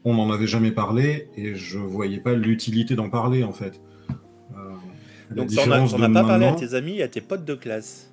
[0.04, 3.80] On n'en avait jamais parlé et je voyais pas l'utilité d'en parler en fait.
[4.58, 5.52] Euh, Donc
[5.94, 8.12] on n'a pas parlé à tes amis, à tes potes de classe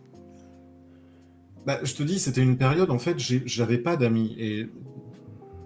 [1.65, 4.37] bah, Je te dis, c'était une période, en fait, j'avais pas d'amis.
[4.39, 4.69] Et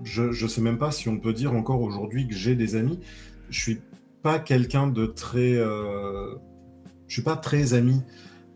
[0.05, 3.01] je ne sais même pas si on peut dire encore aujourd'hui que j'ai des amis.
[3.51, 3.81] Je suis
[4.23, 5.57] pas quelqu'un de très...
[5.57, 6.37] Euh,
[7.09, 8.03] je suis pas très ami.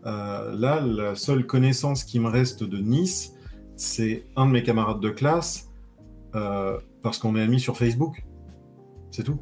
[0.05, 3.33] Euh, là, la seule connaissance qui me reste de Nice,
[3.75, 5.69] c'est un de mes camarades de classe,
[6.35, 8.23] euh, parce qu'on est amis sur Facebook.
[9.11, 9.39] C'est tout.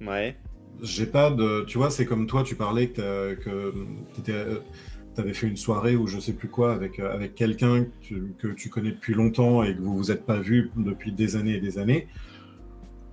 [0.00, 0.36] Ouais.
[0.82, 1.64] J'ai pas de.
[1.66, 3.50] Tu vois, c'est comme toi, tu parlais que, que
[4.30, 4.60] euh,
[5.14, 7.86] tu avais fait une soirée ou je sais plus quoi avec, avec quelqu'un
[8.38, 11.56] que, tu connais depuis longtemps et que vous vous êtes pas vu depuis des années
[11.56, 12.08] et des années,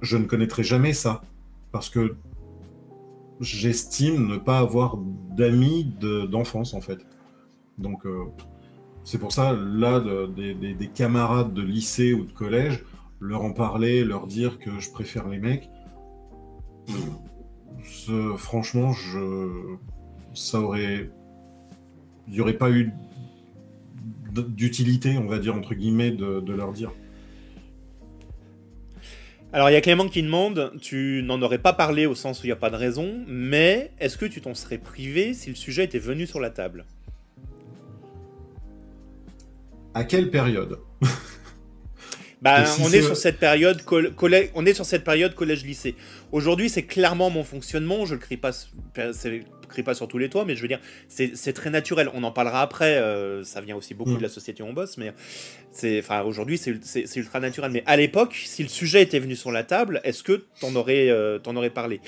[0.01, 1.21] je ne connaîtrai jamais ça.
[1.71, 2.15] Parce que
[3.39, 5.93] j'estime ne pas avoir d'amis
[6.29, 7.05] d'enfance, en fait.
[7.77, 8.25] Donc, euh,
[9.03, 12.83] c'est pour ça, là, des camarades de lycée ou de collège,
[13.19, 15.69] leur en parler, leur dire que je préfère les mecs,
[18.37, 19.77] franchement, je,
[20.33, 21.09] ça aurait,
[22.27, 22.91] il n'y aurait pas eu
[24.33, 26.91] d'utilité, on va dire entre guillemets, de leur dire.
[29.53, 32.43] Alors il y a Clément qui demande, tu n'en aurais pas parlé au sens où
[32.43, 35.55] il n'y a pas de raison, mais est-ce que tu t'en serais privé si le
[35.55, 36.85] sujet était venu sur la table?
[39.93, 40.79] À quelle période?
[42.39, 45.95] Bah, on est, sur cette période collège, on est sur cette période collège-lycée.
[46.31, 48.05] Aujourd'hui, c'est clairement mon fonctionnement.
[48.05, 48.51] Je le crie pas,
[49.67, 52.09] crie pas sur tous les toits, mais je veux dire, c'est très naturel.
[52.13, 52.97] On en parlera après.
[52.97, 54.17] Euh, ça vient aussi beaucoup mm.
[54.17, 55.13] de la société où on bosse, mais
[55.71, 57.71] c'est, enfin, aujourd'hui, c'est ultra naturel.
[57.71, 61.09] Mais à l'époque, si le sujet était venu sur la table, est-ce que t'en aurais,
[61.09, 62.01] euh, en aurais parlé?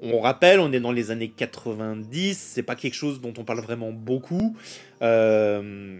[0.00, 3.60] On rappelle, on est dans les années 90, c'est pas quelque chose dont on parle
[3.60, 4.56] vraiment beaucoup.
[5.02, 5.98] Euh,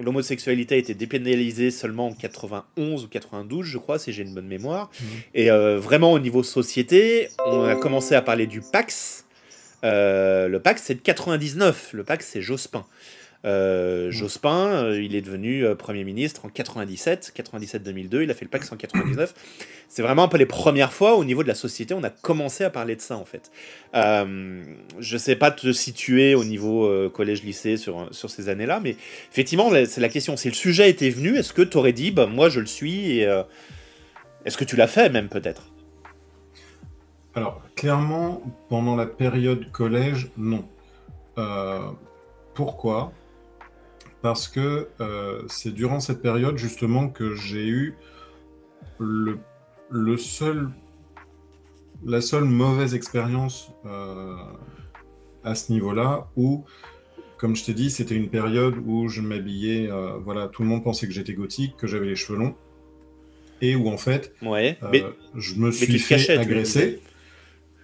[0.00, 4.46] l'homosexualité a été dépénalisée seulement en 91 ou 92, je crois, si j'ai une bonne
[4.46, 4.90] mémoire.
[5.00, 5.06] Mhm.
[5.34, 9.23] Et euh, vraiment, au niveau société, on a commencé à parler du Pax.
[9.84, 11.90] Euh, le Pax, c'est de 99.
[11.92, 12.84] Le Pax, c'est Jospin.
[13.44, 18.46] Euh, Jospin, euh, il est devenu euh, Premier ministre en 97, 97-2002, il a fait
[18.46, 19.34] le Pax en 99.
[19.88, 22.64] C'est vraiment un peu les premières fois au niveau de la société, on a commencé
[22.64, 23.50] à parler de ça en fait.
[23.92, 28.96] je sais pas te situer au niveau collège-lycée sur, sur ces années-là, mais
[29.30, 30.36] effectivement, c'est la question.
[30.36, 33.18] Si le sujet était venu, est-ce que tu aurais dit, bah, moi je le suis,
[33.18, 33.28] et
[34.44, 35.73] est-ce que tu l'as fait même peut-être?
[37.34, 40.64] Alors, clairement, pendant la période collège, non.
[42.54, 43.12] pourquoi?
[44.24, 47.94] Parce que euh, c'est durant cette période justement que j'ai eu
[48.98, 49.36] le,
[50.16, 50.70] seul,
[52.06, 54.34] la seule mauvaise expérience euh,
[55.44, 56.64] à ce niveau-là où,
[57.36, 60.82] comme je t'ai dit, c'était une période où je m'habillais, euh, voilà, tout le monde
[60.82, 62.54] pensait que j'étais gothique, que j'avais les cheveux longs,
[63.60, 64.34] et où en fait,
[65.34, 67.02] je me suis fait agresser.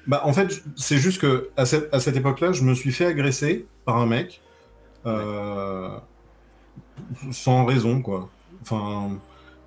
[0.07, 3.07] Bah, en fait, c'est juste que à cette, à cette époque-là, je me suis fait
[3.07, 4.41] agresser par un mec
[7.33, 8.29] sans raison, quoi.
[8.63, 9.19] Enfin,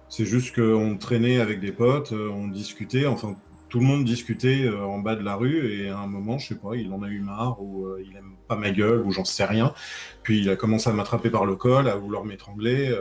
[0.09, 3.35] c'est juste qu'on traînait avec des potes, euh, on discutait, enfin,
[3.69, 6.49] tout le monde discutait euh, en bas de la rue, et à un moment, je
[6.49, 9.11] sais pas, il en a eu marre, ou euh, il aime pas ma gueule, ou
[9.11, 9.73] j'en sais rien.
[10.21, 12.95] Puis il a commencé à m'attraper par le col, à vouloir m'étrangler.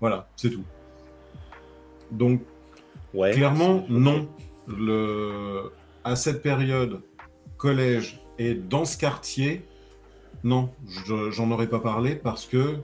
[0.00, 0.64] voilà, c'est tout.
[2.10, 2.42] Donc,
[3.14, 4.28] ouais, clairement, non.
[4.66, 5.70] Le...
[6.04, 7.02] À cette période,
[7.56, 9.64] collège et dans ce quartier,
[10.44, 10.70] non,
[11.06, 12.78] j'en aurais pas parlé parce que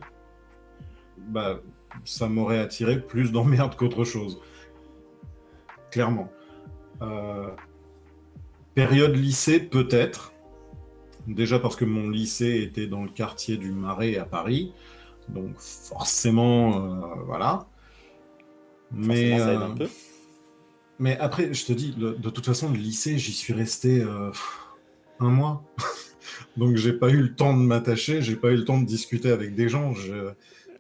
[1.18, 1.60] bah,
[2.04, 4.40] ça m'aurait attiré plus d'emmerde qu'autre chose.
[5.90, 6.30] Clairement.
[7.02, 7.48] Euh,
[8.74, 10.32] période lycée, peut-être.
[11.26, 14.72] Déjà parce que mon lycée était dans le quartier du Marais à Paris.
[15.28, 17.66] Donc forcément, euh, voilà.
[18.92, 19.68] Mais, euh,
[20.98, 24.04] mais après, je te dis, de toute façon, le lycée, j'y suis resté
[25.20, 25.62] un mois.
[26.56, 29.30] Donc j'ai pas eu le temps de m'attacher, j'ai pas eu le temps de discuter
[29.30, 29.94] avec des gens.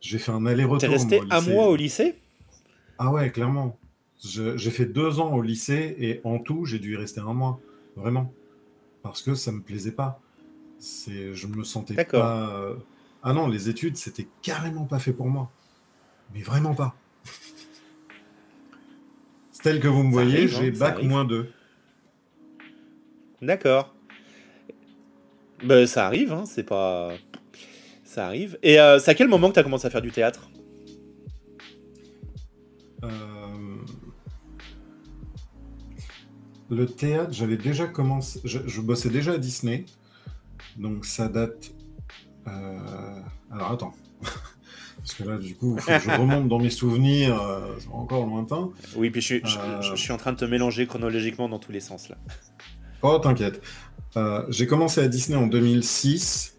[0.00, 0.80] J'ai fait un aller-retour.
[0.80, 2.16] T'es resté un mois au lycée?
[2.98, 3.78] Ah ouais, clairement.
[4.24, 7.60] J'ai fait deux ans au lycée et en tout, j'ai dû y rester un mois.
[7.96, 8.32] Vraiment.
[9.02, 10.20] Parce que ça me plaisait pas.
[10.80, 12.50] Je me sentais pas.
[12.50, 12.76] Euh,
[13.22, 15.50] ah non, les études, c'était carrément pas fait pour moi.
[16.34, 16.96] Mais vraiment pas.
[19.62, 21.50] Tel que vous me voyez, j'ai hein, bac moins 2.
[23.42, 23.94] D'accord.
[25.64, 27.10] Ben, ça arrive, hein, c'est pas.
[28.04, 28.58] Ça arrive.
[28.62, 30.48] Et euh, c'est à quel moment que tu as commencé à faire du théâtre?
[33.04, 33.08] Euh,
[36.70, 38.40] Le théâtre, j'avais déjà commencé.
[38.44, 39.84] Je, bossais déjà à Disney.
[40.76, 41.72] Donc ça date.
[42.46, 43.94] Euh, alors attends.
[45.08, 47.40] Parce que là, du coup, je remonte dans mes souvenirs,
[47.78, 48.70] c'est encore lointain.
[48.94, 49.36] Oui, puis je,
[49.80, 52.16] je, suis en train de te mélanger chronologiquement dans tous les sens là.
[53.00, 53.62] Oh, t'inquiète.
[54.50, 56.56] J'ai commencé à Disney en 2006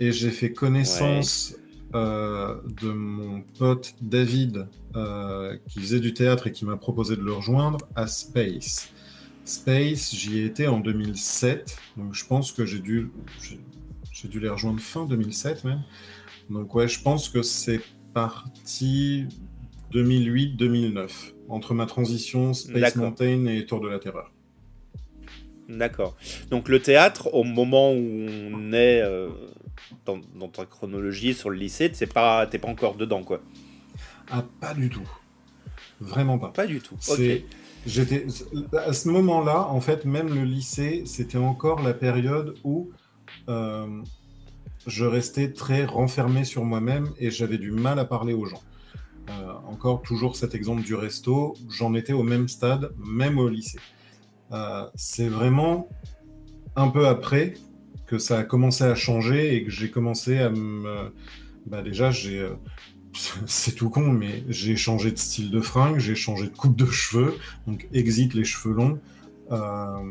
[0.00, 1.54] et j'ai fait connaissance
[1.94, 7.22] euh, de mon pote David euh, qui faisait du théâtre et qui m'a proposé de
[7.22, 8.90] le rejoindre à Space.
[9.44, 13.10] Space, j'y ai été en 2007, donc je pense que j'ai dû,
[14.10, 15.82] j'ai dû les rejoindre fin 2007 même.
[16.50, 17.80] Donc ouais, je pense que c'est
[18.14, 19.26] parti
[19.92, 21.08] 2008-2009,
[21.48, 24.32] entre ma transition Space Mountain et Tour de la Terreur.
[25.68, 26.16] D'accord.
[26.50, 29.28] Donc le théâtre, au moment où on est euh,
[30.04, 33.40] dans, ta chronologie sur le lycée, t'es pas, pas encore dedans, quoi.
[34.30, 35.08] Ah, pas du tout.
[36.00, 36.48] Vraiment pas.
[36.48, 36.96] Pas du tout.
[37.86, 38.26] J'étais
[38.76, 42.90] à ce moment-là, en fait, même le lycée, c'était encore la période où
[43.48, 44.02] euh,
[44.86, 48.62] je restais très renfermé sur moi-même et j'avais du mal à parler aux gens.
[49.28, 53.80] Euh, encore toujours cet exemple du resto, j'en étais au même stade, même au lycée.
[54.52, 55.88] Euh, c'est vraiment
[56.76, 57.54] un peu après
[58.06, 61.10] que ça a commencé à changer et que j'ai commencé à me...
[61.66, 62.48] Bah déjà, j'ai
[63.46, 66.86] c'est tout con, mais j'ai changé de style de fringue, j'ai changé de coupe de
[66.86, 67.34] cheveux,
[67.66, 68.98] donc exit les cheveux longs.
[69.50, 70.10] Euh,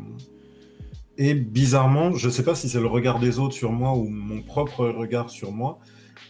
[1.18, 4.08] et bizarrement, je ne sais pas si c'est le regard des autres sur moi ou
[4.10, 5.80] mon propre regard sur moi,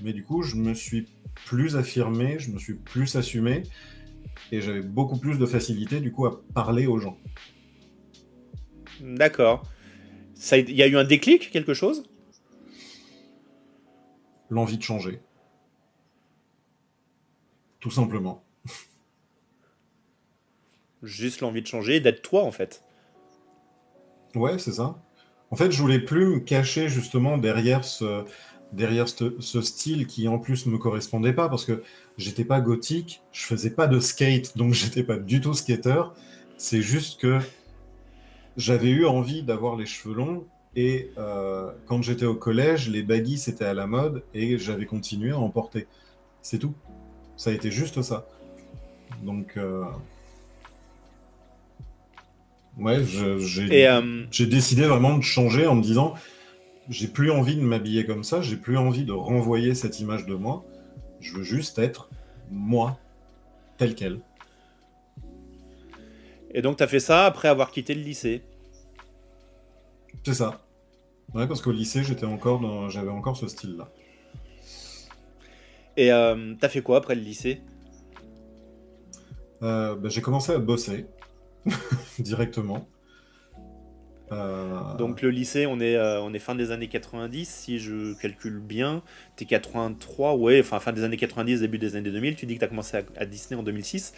[0.02, 1.08] mais du coup, je me suis
[1.46, 3.64] plus affirmé, je me suis plus assumé,
[4.52, 7.18] et j'avais beaucoup plus de facilité du coup à parler aux gens.
[9.02, 9.64] D'accord.
[10.52, 12.04] Il y a eu un déclic, quelque chose?
[14.50, 15.20] L'envie de changer
[17.86, 18.44] tout simplement.
[21.04, 22.84] Juste l'envie de changer, d'être toi en fait.
[24.36, 24.96] Ouais, c'est ça.
[25.52, 28.26] En fait, je voulais plus me cacher justement derrière ce,
[28.74, 31.84] derrière ce, style qui en plus me correspondait pas parce que
[32.18, 36.04] j'étais pas gothique, je faisais pas de skate, donc j'étais pas du tout skater.
[36.58, 37.40] C'est juste que
[38.58, 40.46] j'avais eu envie d'avoir les cheveux longs
[40.76, 45.32] et euh, quand j'étais au collège, les baggy c'était à la mode et j'avais continué
[45.32, 45.88] à en porter.
[46.42, 46.74] C'est tout.
[47.38, 48.28] Ça a été juste ça.
[49.24, 49.84] Donc, euh...
[52.80, 56.14] ouais, euh, j'ai décidé vraiment de changer en me disant,
[56.90, 60.36] j'ai plus envie de m'habiller comme ça, j'ai plus envie de renvoyer cette image de
[60.36, 60.64] moi.
[61.20, 62.10] Je veux juste être
[62.52, 63.00] moi,
[63.78, 64.20] tel quel.
[66.54, 68.42] Et donc, tu as fait ça après avoir quitté le lycée
[70.26, 70.62] C'est ça.
[71.34, 72.88] Ouais, parce qu'au lycée, j'étais encore dans...
[72.90, 73.90] j'avais encore ce style-là.
[75.98, 77.62] Et euh, t'as fait quoi après le lycée?
[79.64, 81.08] Euh, bah, J'ai commencé à bosser
[82.20, 82.88] directement.
[84.32, 88.60] Euh, Donc le lycée, on est, on est fin des années 90, si je calcule
[88.60, 89.04] bien.
[89.36, 92.36] T'es 83, ouais, enfin fin des années 90, début des années 2000.
[92.36, 94.14] Tu dis que t'as commencé à, Disney en 2006.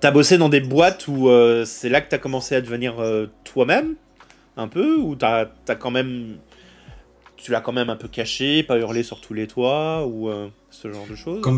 [0.00, 1.28] t'as bossé dans des boîtes où
[1.64, 2.96] c'est là que t'as commencé à devenir
[3.44, 3.96] toi-même,
[4.56, 6.38] un peu, ou t'as as quand même
[7.36, 10.48] tu l'as quand même un peu caché, pas hurlé sur tous les toits ou euh,
[10.70, 11.42] ce genre de choses?
[11.42, 11.56] Quand,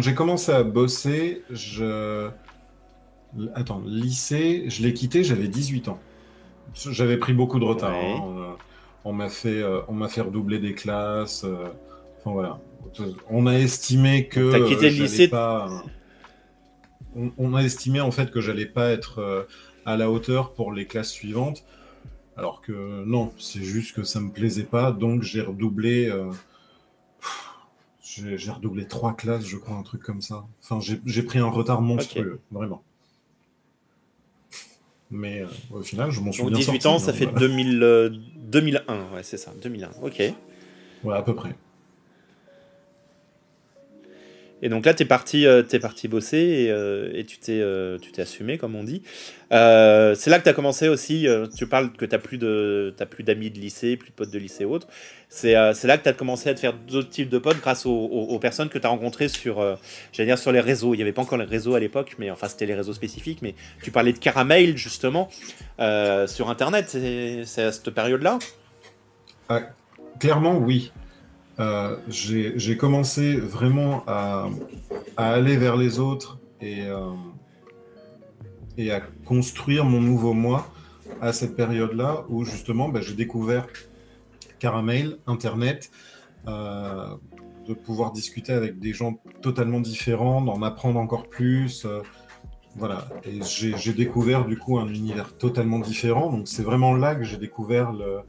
[0.00, 2.28] j'ai commencé à bosser, je.
[3.54, 5.98] Attends, lycée, je l'ai quitté, j'avais 18 ans.
[6.74, 7.94] J'avais pris beaucoup de retard.
[7.94, 8.56] Hein.
[9.04, 11.44] On m'a fait, euh, on fait redoubler des classes.
[11.44, 11.66] Euh,
[12.18, 12.60] enfin voilà.
[13.28, 14.52] On a estimé que.
[14.52, 15.68] T'as quitté le lycée pas...
[17.16, 19.46] on, on, a estimé en fait que j'allais pas être
[19.84, 21.64] à la hauteur pour les classes suivantes.
[22.36, 26.08] Alors que non, c'est juste que ça me plaisait pas, donc j'ai redoublé.
[26.08, 26.30] Euh,
[28.36, 30.44] j'ai redoublé trois classes, je crois, un truc comme ça.
[30.62, 32.82] Enfin, j'ai pris un retard monstrueux, vraiment.
[35.10, 39.22] Mais euh, au final, je m'en suis bien 18 ans, ça fait 2000, 2001, ouais,
[39.22, 40.22] c'est ça, 2001, ok.
[41.04, 41.54] Ouais, à peu près.
[44.64, 47.98] Et donc là, tu es, parti, euh, parti bosser et, euh, et tu t'es euh,
[48.16, 49.02] assumé, comme on dit.
[49.50, 53.60] c'est là que tu as commencé aussi, tu parles que tu n'as plus d'amis de,
[53.60, 54.88] lycée, plus de potes de lycée ou autre.
[55.28, 58.38] C'est là que tu as commencé à te faire d'autres types de potes grâce aux,
[58.38, 59.62] personnes que tu as rencontrées sur,
[60.14, 60.94] dire sur les réseaux.
[60.94, 63.42] Il n'y avait pas encore les réseaux à l'époque, mais enfin c'était les réseaux spécifiques.
[63.42, 65.28] Mais tu parlais de Caramel justement
[66.26, 68.38] sur Internet, c'est à cette période-là?
[70.18, 70.90] Clairement, oui.
[71.60, 74.48] Euh, j'ai commencé vraiment à,
[75.16, 77.12] aller vers les autres et, euh,
[78.76, 80.66] et à construire mon nouveau moi
[81.20, 83.66] à cette période-là où justement bah, j'ai découvert
[84.58, 85.90] Caramel, Internet,
[86.48, 87.14] euh,
[87.68, 91.86] de pouvoir discuter avec des gens totalement différents, d'en apprendre encore plus.
[92.76, 96.30] voilà, et j'ai découvert du coup un univers totalement différent.
[96.32, 98.20] Donc c'est vraiment là que j'ai découvert le,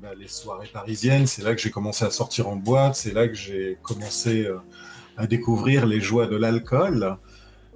[0.00, 3.26] bah, les soirées parisiennes, c'est là que j'ai commencé à sortir en boîte, c'est là
[3.26, 4.58] que j'ai commencé euh,
[5.16, 7.16] à découvrir les joies de l'alcool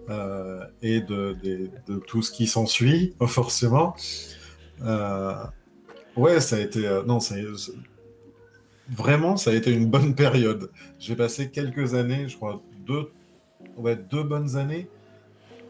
[0.08, 1.36] euh, et de,
[2.06, 3.96] tout ce qui s'ensuit, forcément.
[4.82, 5.34] Euh,
[6.16, 7.02] ouais, ça a été.
[7.06, 7.34] non, ça,
[8.88, 10.70] vraiment, ça a été une bonne période.
[11.00, 13.10] J'ai passé quelques années, je crois, deux,
[13.76, 14.88] ouais, deux bonnes années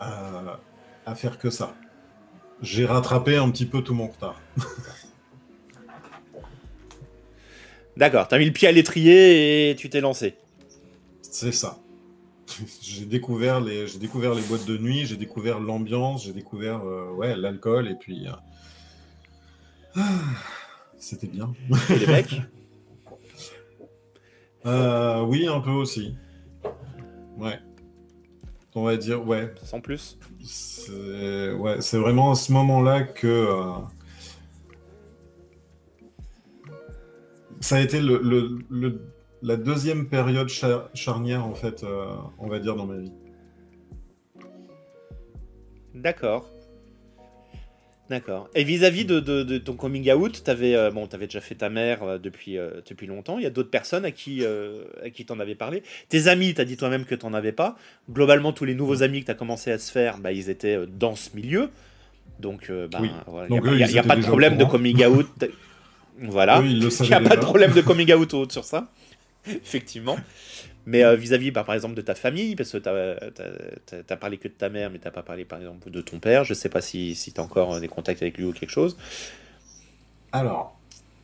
[0.00, 1.74] à faire que ça.
[2.61, 4.38] J'ai rattrapé un petit peu tout mon retard.
[7.97, 10.34] D'accord, t'as mis le pied à l'étrier et tu t'es lancé.
[11.20, 11.78] C'est ça.
[12.82, 17.11] j'ai découvert les, j'ai découvert les boîtes de nuit, j'ai découvert l'ambiance, j'ai découvert euh,
[17.12, 18.26] ouais l'alcool et puis
[19.97, 20.03] euh,
[20.99, 21.53] c'était bien.
[21.90, 22.34] Et les mecs
[24.64, 26.14] Euh, oui, un peu aussi.
[27.36, 27.59] Ouais.
[28.76, 29.53] On va dire, ouais.
[29.64, 33.49] Sans plus C'est ouais, c'est vraiment à ce moment-là que
[37.62, 39.00] ça a été le, le- le-
[39.42, 42.04] la deuxième période cha- charnière, en fait, euh,
[42.38, 43.12] on va dire, dans ma vie.
[45.94, 46.48] D'accord.
[48.10, 48.48] D'accord.
[48.54, 51.70] Et vis-à-vis de, de- de ton coming out, t'avais euh, bon, avais déjà fait ta
[51.70, 53.38] mère euh, depuis, euh, depuis longtemps.
[53.38, 55.82] Il y a d'autres personnes à qui à qui t'en avais parlé.
[56.08, 57.76] Tes amis, t'as dit toi-même que t'en avais pas.
[58.10, 61.14] Globalement, tous les nouveaux amis que t'as commencé à se faire, bah, ils étaient dans
[61.16, 61.70] ce milieu.
[62.38, 63.10] Donc, bah, Oui.
[63.26, 65.26] voilà, Donc il eux, n'y a, y a pas de problème de coming out.
[66.23, 66.61] voilà.
[66.61, 68.89] Le Il n'y a pas de problème de coming out ou autre sur ça,
[69.47, 70.18] effectivement.
[70.85, 72.89] Mais euh, vis-à-vis, bah, par exemple, de ta famille, parce que tu
[74.12, 76.45] as, parlé que de ta mère, mais tu pas parlé, par exemple, de ton père.
[76.45, 78.70] Je sais pas si, si tu as encore euh, des contacts avec lui ou quelque
[78.70, 78.97] chose.
[80.33, 80.77] Alors,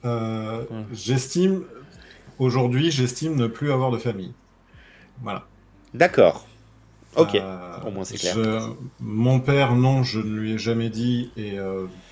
[0.04, 1.64] euh, j'estime,
[2.38, 4.32] aujourd'hui, j'estime ne plus avoir de famille.
[5.22, 5.46] Voilà.
[5.94, 6.46] D'accord.
[7.16, 7.34] Ok.
[7.34, 8.34] Euh, Au moins, c'est clair.
[8.36, 11.58] je- mon père, non, je ne lui ai jamais dit, et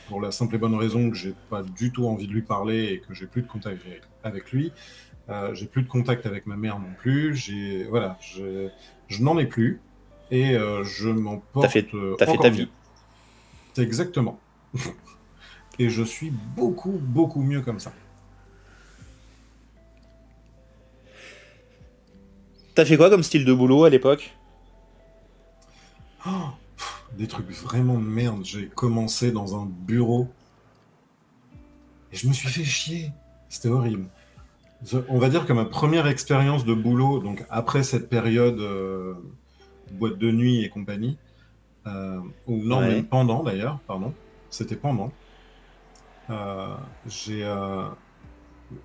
[0.06, 2.84] pour la simple et bonne raison que j'ai pas du tout envie de lui parler
[2.92, 3.82] et que j'ai plus de contact
[4.22, 4.72] avec, lui.
[5.28, 7.34] Euh, j'ai plus de contact avec ma mère non plus.
[7.34, 8.68] J'ai voilà, je,
[9.08, 9.80] je n'en ai plus
[10.30, 11.70] et euh, je m'en porte.
[11.70, 12.68] fait- euh, t'as fait ta vie.
[13.74, 14.38] C'est exactement.
[15.78, 17.92] et je suis beaucoup beaucoup mieux comme ça.
[22.74, 24.34] T'as fait quoi comme style de boulot à l'époque?
[26.26, 26.30] Oh,
[27.16, 28.44] des trucs vraiment de merde.
[28.44, 30.28] J'ai commencé dans un bureau
[32.12, 33.10] et je me suis fait chier.
[33.48, 34.06] C'était horrible.
[35.08, 39.14] On va dire que ma première expérience de boulot, donc après cette période euh,
[39.92, 41.16] boîte de nuit et compagnie,
[41.86, 42.88] euh, ou non, Ouais.
[42.88, 44.12] même pendant d'ailleurs, pardon,
[44.50, 45.12] c'était pendant.
[46.28, 46.74] Euh,
[47.06, 47.42] j'ai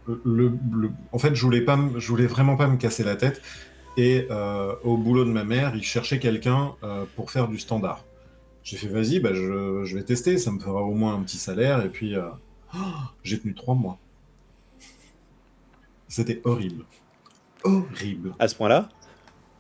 [0.08, 3.42] le, le- en fait, je voulais pas, je voulais vraiment pas me casser la tête.
[3.98, 4.28] Et
[4.84, 6.74] au boulot de ma mère, il cherchait quelqu'un
[7.18, 8.06] pour faire du standard.
[8.64, 11.38] J'ai fait, vas-y, bah, je, je vais tester, ça me fera au moins un petit
[11.38, 11.84] salaire.
[11.84, 12.30] Et puis, euh,
[12.76, 12.78] oh,
[13.24, 13.98] j'ai tenu trois mois.
[16.08, 16.86] C'était horrible.
[17.64, 18.34] Horrible.
[18.40, 18.90] à ce point-là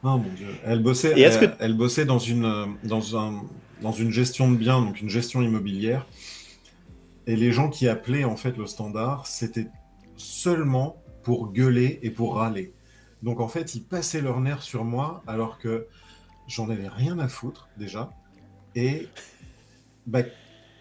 [0.03, 0.47] Oh mon dieu.
[0.65, 3.43] Elle bossait, elle, que- elle bossait dans une, dans, un,
[3.81, 6.07] dans une gestion de biens, donc une gestion immobilière.
[7.27, 9.67] Et les gens qui appelaient en fait le standard, c'était
[10.17, 12.73] seulement pour gueuler et pour râler.
[13.21, 15.85] Donc en fait, ils passaient leur nerf sur moi alors que
[16.47, 18.11] j'en avais rien à foutre déjà.
[18.75, 19.07] Et
[20.07, 20.23] bah,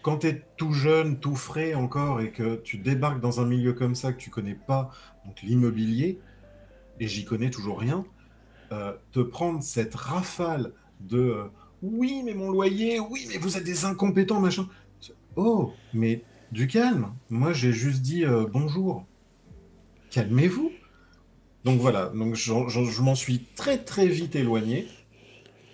[0.01, 3.73] quand tu es tout jeune, tout frais encore et que tu débarques dans un milieu
[3.73, 4.91] comme ça que tu connais pas,
[5.25, 6.19] donc l'immobilier,
[6.99, 8.05] et j'y connais toujours rien,
[8.71, 11.43] euh, te prendre cette rafale de euh,
[11.81, 14.67] oui, mais mon loyer, oui, mais vous êtes des incompétents, machin.
[15.35, 17.13] Oh, mais du calme.
[17.29, 19.05] Moi, j'ai juste dit euh, bonjour.
[20.11, 20.71] Calmez-vous.
[21.63, 24.87] Donc voilà, donc j'en- je m'en suis très très vite éloigné.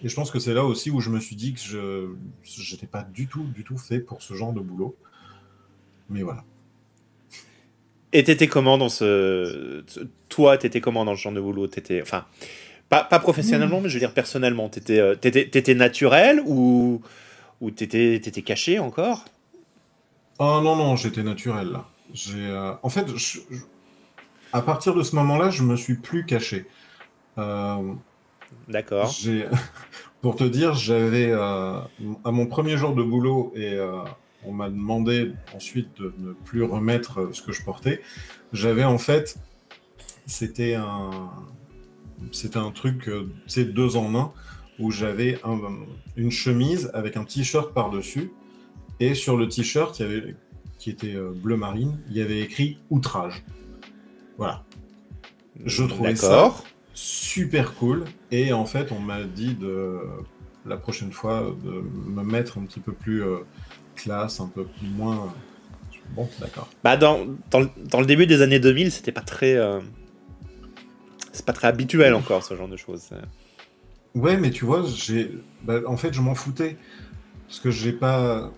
[0.04, 2.10] Et je pense que c'est là aussi où je me suis dit que je
[2.44, 4.96] j'étais pas du tout du tout fait pour ce genre de boulot.
[6.10, 6.44] Mais voilà.
[8.14, 9.84] Et t'étais comment dans ce.
[10.30, 11.68] Toi, t'étais comment dans ce genre de boulot?
[11.68, 12.02] T'étais.
[12.02, 12.26] Enfin,
[12.90, 14.70] pas, pas professionnellement, mais je veux dire personnellement.
[14.70, 17.02] T'étais euh, t'étais naturel ou,
[17.60, 19.26] ou t'étais t'étais caché encore?
[20.40, 21.86] Oh non, non, j'étais naturel là.
[22.36, 23.40] Euh, En fait, je-
[24.54, 26.66] à partir de ce moment-là, je me suis plus caché.
[27.38, 27.94] Euh,
[28.68, 29.14] D'accord.
[30.22, 31.80] Pour te dire, j'avais euh,
[32.24, 34.00] à mon premier jour de boulot et euh,
[34.44, 38.02] on m'a demandé ensuite de ne plus remettre euh, ce que je portais.
[38.54, 39.38] J'avais en fait,
[40.26, 41.30] c'était un,
[42.32, 43.10] c'était un truc,
[43.46, 44.32] c'est deux en un,
[44.80, 45.60] où j'avais un-
[46.16, 48.32] une chemise avec un t-shirt par-dessus
[49.00, 50.36] et sur le t-shirt, il y avait,
[50.80, 53.44] qui était bleu marine, il y avait écrit outrage.
[54.38, 54.64] Voilà.
[55.66, 56.64] Je trouvais ça D'accord.
[56.98, 58.06] Super cool.
[58.32, 60.00] Et en fait, on m'a dit de
[60.66, 61.72] la prochaine fois de
[62.10, 63.38] me mettre un petit peu plus euh,
[63.96, 65.34] classe, un peu plus moins.
[66.16, 66.68] Bon, d'accord.
[66.84, 69.56] Bah, dans, dans, le- dans le début des années 2000, c'était pas très.
[69.56, 69.80] euh,
[71.32, 73.10] C'est pas très habituel encore, ce genre de choses.
[74.16, 75.32] Ouais, mais tu vois, j'ai,
[75.64, 76.78] bah, en fait, je m'en foutais
[77.48, 78.52] parce que j'ai pas,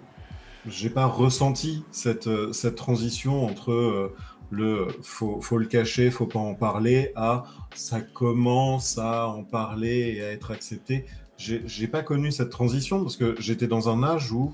[0.65, 4.15] j'ai pas ressenti cette euh, cette transition entre euh,
[4.51, 7.45] le faut faut le cacher, faut pas en parler à
[7.75, 11.05] ça commence à en parler et à être accepté.
[11.37, 14.53] J'ai j'ai pas connu cette transition parce que j'étais dans un âge où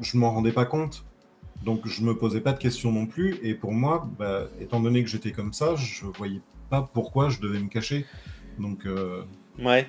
[0.00, 1.04] je m'en rendais pas compte.
[1.64, 5.02] Donc je me posais pas de questions non plus et pour moi, bah, étant donné
[5.04, 8.06] que j'étais comme ça, je voyais pas pourquoi je devais me cacher.
[8.58, 9.22] Donc euh,
[9.62, 9.86] Ouais.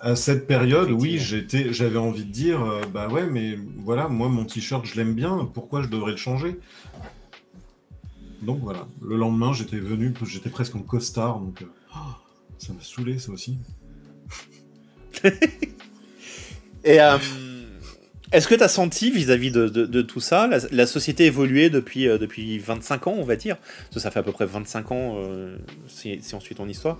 [0.00, 4.28] à cette période, oui, j'étais, j'avais envie de dire, euh, bah ouais, mais voilà, moi
[4.28, 6.58] mon t-shirt, je l'aime bien, pourquoi je devrais le changer?
[8.42, 12.14] Donc voilà, le lendemain, j'étais venu, j'étais presque en costard, donc euh, oh,
[12.58, 13.58] ça m'a saoulé, ça aussi.
[16.84, 17.18] Et euh,
[18.30, 23.08] est-ce que tu as senti vis-à-vis de, tout ça, la, société évoluer depuis, depuis 25
[23.08, 23.56] ans, on va dire
[23.90, 25.16] ça, ça fait à peu près 25 ans,
[25.88, 26.98] si, si on suit ton histoire.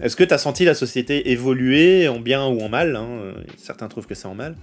[0.00, 3.34] Est-ce que tu as senti la société évoluer en bien ou en mal hein?
[3.56, 4.56] Certains trouvent que c'est en mal.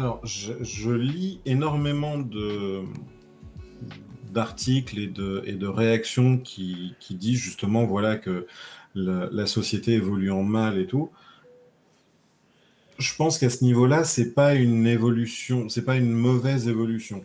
[0.00, 2.80] Alors, je, lis énormément de
[4.32, 8.46] d'articles et de, réactions qui, disent justement voilà que
[8.94, 11.10] la, société évolue en mal et tout.
[12.98, 17.24] Je pense qu'à ce niveau-là, c'est pas une évolution, c'est pas une mauvaise évolution.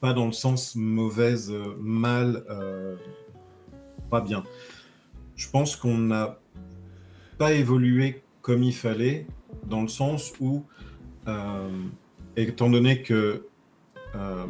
[0.00, 2.96] Pas dans le sens mauvaise, mal, euh,
[4.10, 4.44] pas bien
[5.42, 6.38] je pense qu'on n'a
[7.36, 9.26] pas évolué comme il fallait,
[9.64, 10.64] dans le sens où,
[11.26, 11.68] euh,
[12.36, 13.46] étant donné que
[14.14, 14.46] euh,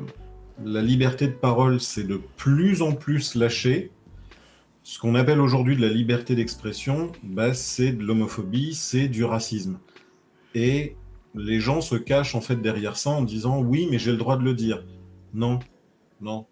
[0.64, 3.90] la liberté de parole s'est de plus en plus lâchée,
[4.82, 9.78] ce qu'on appelle aujourd'hui de la liberté d'expression, bah, c'est de l'homophobie, c'est du racisme.
[10.54, 10.96] Et
[11.34, 14.36] les gens se cachent en fait derrière ça en disant oui, mais j'ai le droit
[14.36, 14.84] de le dire.
[15.34, 15.60] Non,
[16.20, 16.46] non,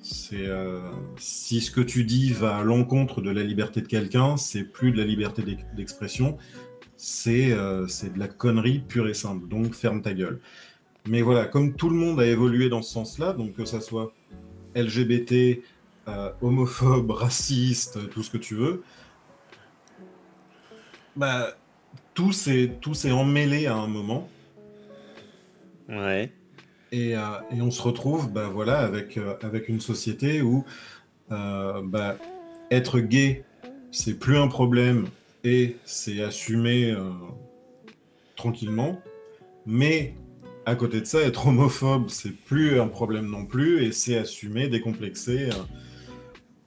[0.00, 0.80] c'est euh,
[1.16, 4.92] si ce que tu dis va à l'encontre de la liberté de quelqu'un, c'est plus
[4.92, 5.42] de la liberté
[5.74, 6.38] d'expression,
[7.26, 9.48] euh, c'est de la connerie pure et simple.
[9.48, 10.40] Donc ferme ta gueule.
[11.06, 14.12] Mais voilà, comme tout le monde a évolué dans ce sens-là, donc que ça soit
[14.74, 15.62] LGBT,
[16.08, 18.82] euh, homophobe, raciste, tout ce que tu veux,
[21.14, 21.56] bah,
[22.14, 24.28] tout s'est emmêlé à un moment.
[25.88, 26.32] Ouais.
[26.92, 30.64] Et, euh, et, on se retrouve bah, voilà, avec, euh, avec une société où
[31.30, 32.16] euh, bah,
[32.70, 33.44] être gay,
[33.90, 35.06] c'est plus un problème
[35.44, 36.94] et c'est assumé
[38.34, 39.00] tranquillement.
[39.64, 40.14] Mais
[40.66, 44.68] à côté de ça, être homophobe, c'est plus un problème non plus et c'est assumé,
[44.68, 45.48] décomplexé.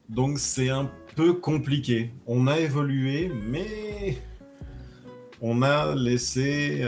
[0.08, 2.12] Donc c'est un peu compliqué.
[2.26, 4.18] On a évolué, mais
[5.42, 6.84] on a laissé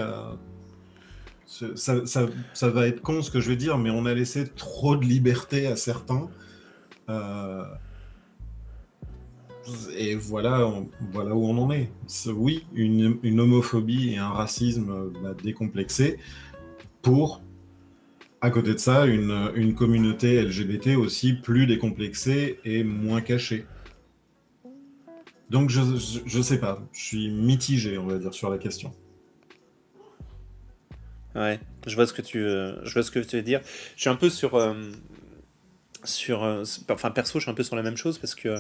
[1.76, 5.06] ça, va être con ce que je vais dire, mais on a laissé trop de
[5.06, 6.30] liberté à certains.
[7.10, 7.66] Euh,
[9.96, 10.72] et voilà,
[11.12, 11.92] voilà où on en est.
[12.28, 16.18] Oui, une, homophobie et un racisme bah, décomplexé
[17.02, 17.42] pour,
[18.42, 23.66] à côté de ça, une, communauté LGBT aussi plus décomplexée et moins cachée.
[25.50, 25.82] Donc je,
[26.26, 28.94] je sais pas, je suis mitigé, on va dire, sur la question.
[31.36, 33.62] Ouais, je vois ce que tu, euh, je vois ce que tu veux dire.
[33.96, 34.74] Je suis un peu sur, euh,
[36.04, 38.58] sur, euh, enfin perso, je suis un peu sur la même chose parce que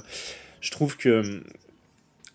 [0.61, 1.41] je trouve que,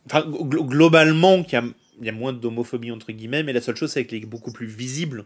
[0.07, 4.23] enfin, globalement, il y a moins d'homophobie entre guillemets, mais la seule chose c'est qu'elle
[4.23, 5.25] est beaucoup plus visible.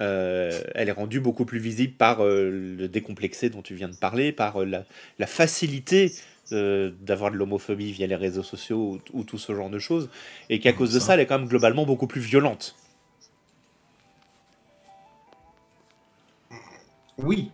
[0.00, 4.64] Elle est rendue beaucoup plus visible par le décomplexé dont tu viens de parler, par
[4.64, 4.84] la,
[5.18, 6.12] la facilité
[6.50, 10.08] d'avoir de l'homophobie via les réseaux sociaux ou, ou, tout ce genre de choses,
[10.48, 12.74] et qu'à cause de ça, elle est quand même globalement beaucoup plus violente.
[17.22, 17.50] Oui.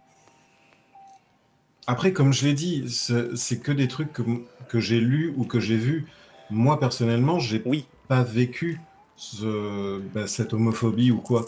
[1.86, 5.76] Après, comme je l'ai dit, c'est que des trucs que, j'ai lus ou que j'ai
[5.76, 6.07] vus.
[6.51, 7.86] Moi, personnellement, j'ai oui.
[8.09, 8.80] pas vécu
[10.14, 11.47] bah, cette homophobie ou quoi.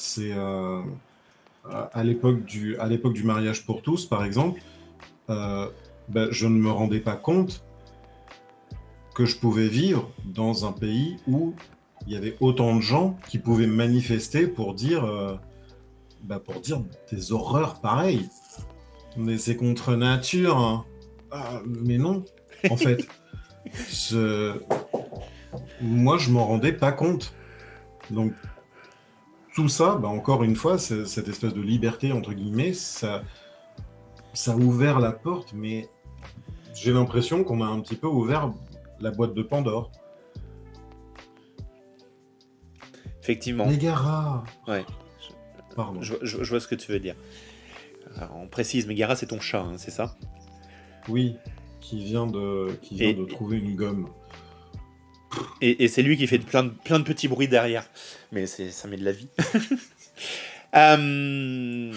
[0.00, 0.80] C'est euh,
[1.92, 2.78] à l'époque du,
[3.12, 4.62] du mariage pour tous, par exemple,
[5.28, 5.68] euh,
[6.08, 7.62] bah, je ne me rendais pas compte
[9.14, 11.52] que je pouvais vivre dans un pays où
[12.06, 15.34] il y avait autant de gens qui pouvaient manifester pour dire euh,
[16.22, 16.80] bah, pour dire
[17.12, 18.26] des horreurs pareilles.
[19.18, 20.56] Mais c'est contre nature.
[20.56, 20.86] Hein.
[21.30, 22.24] Ah, mais non,
[22.70, 23.06] en fait.
[25.82, 27.34] Moi, je m'en rendais pas compte.
[28.08, 28.32] Donc,
[29.54, 33.22] tout ça, bah, encore une fois, cette espèce de liberté, entre guillemets, ça,
[34.32, 35.88] ça a ouvert la porte, mais
[36.74, 38.52] j'ai l'impression qu'on a un petit peu ouvert
[39.00, 39.90] la boîte de Pandore.
[43.22, 43.66] Effectivement.
[43.66, 44.84] Les Gara Ouais.
[46.00, 47.14] Je, vois ce que tu veux dire.
[48.34, 50.16] on précise, Megara, c'est ton chat, hein, c'est ça?
[51.08, 51.36] Oui,
[51.80, 54.08] qui vient de, qui vient de trouver une gomme.
[55.60, 57.88] Et, c'est lui qui fait plein de, plein de petits bruits derrière.
[58.32, 59.28] Mais ça met de la vie.
[60.76, 61.92] Euh,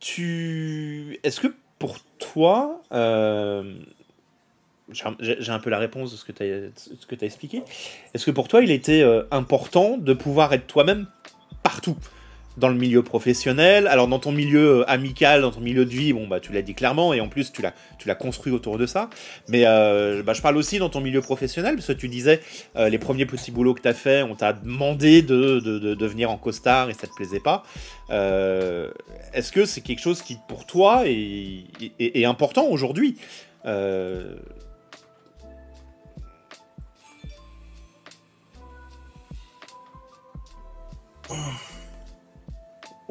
[0.00, 1.20] tu...
[1.22, 1.46] Est-ce que
[1.78, 3.76] pour toi, euh,
[4.90, 7.62] j'ai un peu la réponse de ce que tu as, as, expliqué.
[8.12, 11.06] Est-ce que pour toi, il était euh, important de pouvoir être toi-même
[11.62, 11.96] partout?
[12.56, 13.86] Dans le milieu professionnel.
[13.86, 16.62] Alors dans ton milieu euh, amical, dans ton milieu de vie, bon bah tu l'as
[16.62, 19.10] dit clairement et en plus tu l'as tu l'as construit autour de ça.
[19.48, 22.40] Mais euh, bah, je parle aussi dans ton milieu professionnel parce que tu disais
[22.76, 26.06] euh, les premiers petits boulots que tu as fait, on t'a demandé de, de, de,
[26.06, 27.62] venir en costard et ça te plaisait pas.
[28.10, 31.64] Est-ce que c'est quelque chose qui pour toi est,
[31.98, 33.16] est, important aujourd'hui?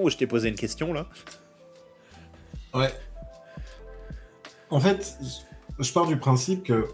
[0.03, 1.07] Oh, je t'ai posé une question là.
[2.73, 2.93] Ouais.
[4.69, 5.17] En fait,
[5.79, 6.89] je pars du principe que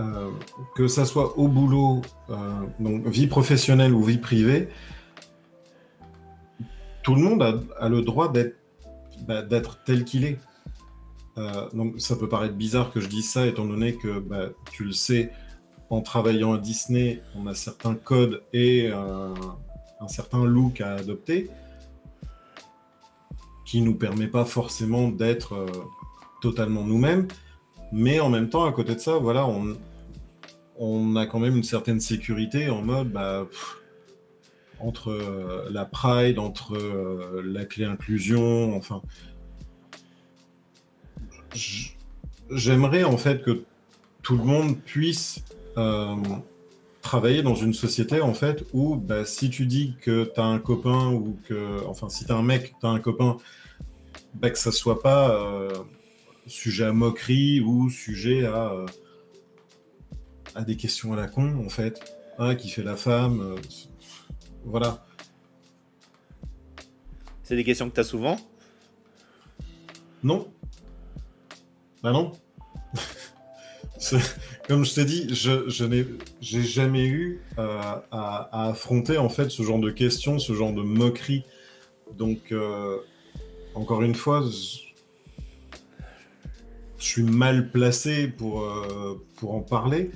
[0.00, 0.30] euh,
[0.74, 2.34] que ça soit au boulot, euh,
[2.80, 4.70] donc vie professionnelle ou vie privée,
[7.04, 7.42] tout le monde
[7.78, 8.56] a, le droit d'être
[9.28, 10.40] bah, d'être tel qu'il est.
[11.38, 14.84] Euh, donc ça peut paraître bizarre que je dise ça étant donné que bah, tu
[14.84, 15.30] le sais,
[15.90, 18.90] en travaillant à Disney, on a certains codes et
[20.00, 21.50] un certain look à adopter
[23.64, 25.66] qui nous permet pas forcément d'être euh,
[26.40, 27.28] totalement nous-mêmes,
[27.92, 29.76] mais en même temps, à côté de ça, voilà, on,
[30.76, 33.46] on a quand même une certaine sécurité en mode, bah,
[34.80, 39.02] entre euh, la pride, entre euh, la clé inclusion, enfin,
[42.50, 43.62] j'aimerais en fait que
[44.22, 45.44] tout le monde puisse
[47.02, 50.58] travailler dans une société en fait où bah, si tu dis que tu as un
[50.58, 53.36] copain ou que enfin si tu un mec, tu as un copain
[54.34, 55.70] bah, que ça soit pas euh,
[56.46, 58.86] sujet à moquerie ou sujet à euh,
[60.54, 62.00] à des questions à la con en fait,
[62.38, 63.56] hein, qui fait la femme euh,
[64.64, 65.06] voilà.
[67.42, 68.36] C'est des questions que tu as souvent?
[70.22, 70.52] Non.
[72.02, 72.32] Bah non.
[74.66, 76.06] Comme je t'ai dit, je, n'ai
[76.40, 77.80] jamais eu euh,
[78.10, 81.44] à, affronter en fait ce genre de questions, ce genre de moqueries.
[82.16, 82.98] Donc, euh,
[83.74, 84.90] encore une fois, je,
[86.98, 90.10] suis mal placé pour, euh, pour en parler.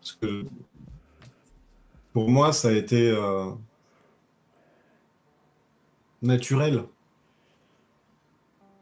[0.00, 0.44] Parce que
[2.12, 3.16] pour moi, ça a été
[6.22, 6.84] naturel.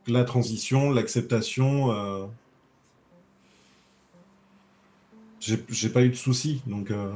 [0.06, 2.30] La transition, l'acceptation
[5.68, 6.90] j'ai pas eu de soucis, donc.
[6.90, 7.12] Euh.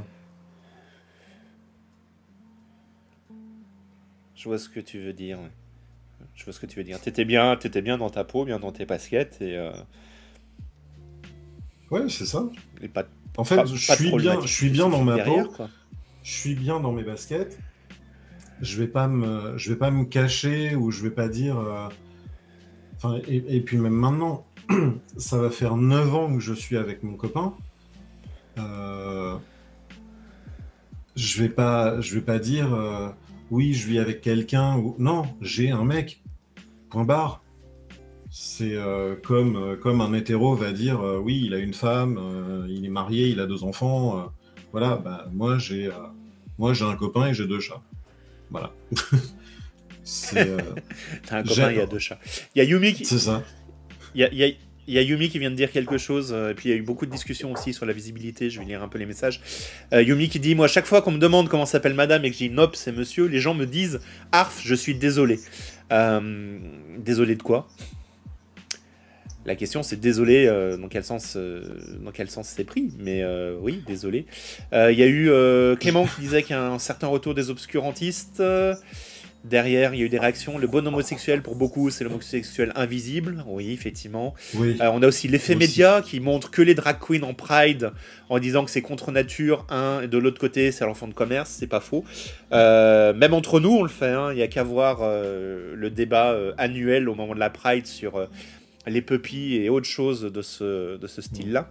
[4.35, 5.39] Je vois ce que tu veux dire.
[6.35, 7.01] Je vois ce que tu veux dire.
[7.01, 9.57] T'étais bien, étais bien dans ta peau, bien dans tes baskets et.
[9.57, 9.73] Euh...
[11.91, 12.49] Ouais, c'est ça.
[12.95, 13.05] pas,
[13.37, 15.51] en fait, je, suis bien, je suis bien dans ma peau.
[16.23, 17.59] Je suis bien dans mes baskets.
[18.61, 21.59] Je vais pas me, je vais pas me cacher ou je vais pas dire.
[21.59, 21.89] Euh,
[22.97, 24.47] enfin, et, et, puis même maintenant,
[25.17, 27.55] ça va faire 9 ans que je suis avec mon copain.
[28.59, 29.37] Euh,
[31.17, 33.09] je vais pas, je vais pas dire euh,
[33.51, 36.23] oui, je vis avec quelqu'un ou non, j'ai un mec.
[36.91, 37.43] Point barre.
[38.31, 42.91] C'est euh, comme, comme un hétéro va dire oui, il a une femme, il est
[42.91, 44.33] marié, il a deux enfants.
[44.73, 45.91] voilà, bah, moi j'ai
[46.59, 47.83] moi j'ai un copain et j'ai deux chats.
[48.51, 48.73] Voilà.
[51.27, 52.19] T'as un copain, il y a deux chats.
[52.55, 53.05] Il y a Yumi qui.
[53.05, 53.43] C'est ça.
[54.15, 54.55] Il y a, y a,
[54.87, 56.75] il y a Yumi qui vient de dire quelque chose, euh, et puis il y
[56.75, 59.07] a eu beaucoup de discussions aussi sur la visibilité, je vais lire un peu les
[59.07, 59.41] messages.
[59.93, 62.35] Euh, Yumi qui dit Moi, chaque fois qu'on me demande comment s'appelle madame et que
[62.35, 64.01] je dis Nope, c'est monsieur, les gens me disent
[64.33, 65.41] Arf, je suis désolé.
[65.93, 66.59] Euh,
[66.99, 67.69] désolé de quoi?
[69.47, 70.47] La question c'est désolé
[70.79, 72.93] dans quel sens dans quel sens c'est pris?
[72.99, 73.25] Mais
[73.59, 74.27] oui désolé
[74.71, 75.31] il y a eu
[75.79, 78.43] Clément qui disait qu'il y a un certain retour des obscurantistes
[79.45, 80.59] Derrière, il y a eu des réactions.
[80.59, 83.43] Le bon homosexuel, pour beaucoup, c'est l'homosexuel invisible.
[83.47, 84.35] Oui, effectivement.
[84.57, 87.93] Euh, on a aussi l'effet média qui montre que les drag queens en Pride
[88.29, 91.57] en disant que c'est contre nature, un, et de l'autre côté, c'est l'enfant de commerce.
[91.59, 92.05] C'est pas faux.
[92.53, 94.11] Euh, même entre nous, on le fait.
[94.11, 94.33] Hein.
[94.33, 98.29] Il n'y a qu'à voir euh, le débat annuel au moment de la Pride sur
[98.87, 101.71] les puppies et autres choses de ce, de ce style-là.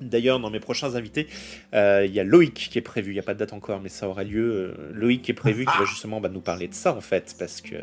[0.00, 1.28] D'ailleurs, dans mes prochains invités,
[1.74, 3.12] euh, il y a Loïc qui est prévu.
[3.12, 4.74] Il n'y a pas de date encore, mais ça aura lieu.
[4.78, 7.34] Euh, Loïc qui est prévu, qui va justement bah, nous parler de ça, en fait,
[7.38, 7.76] parce que.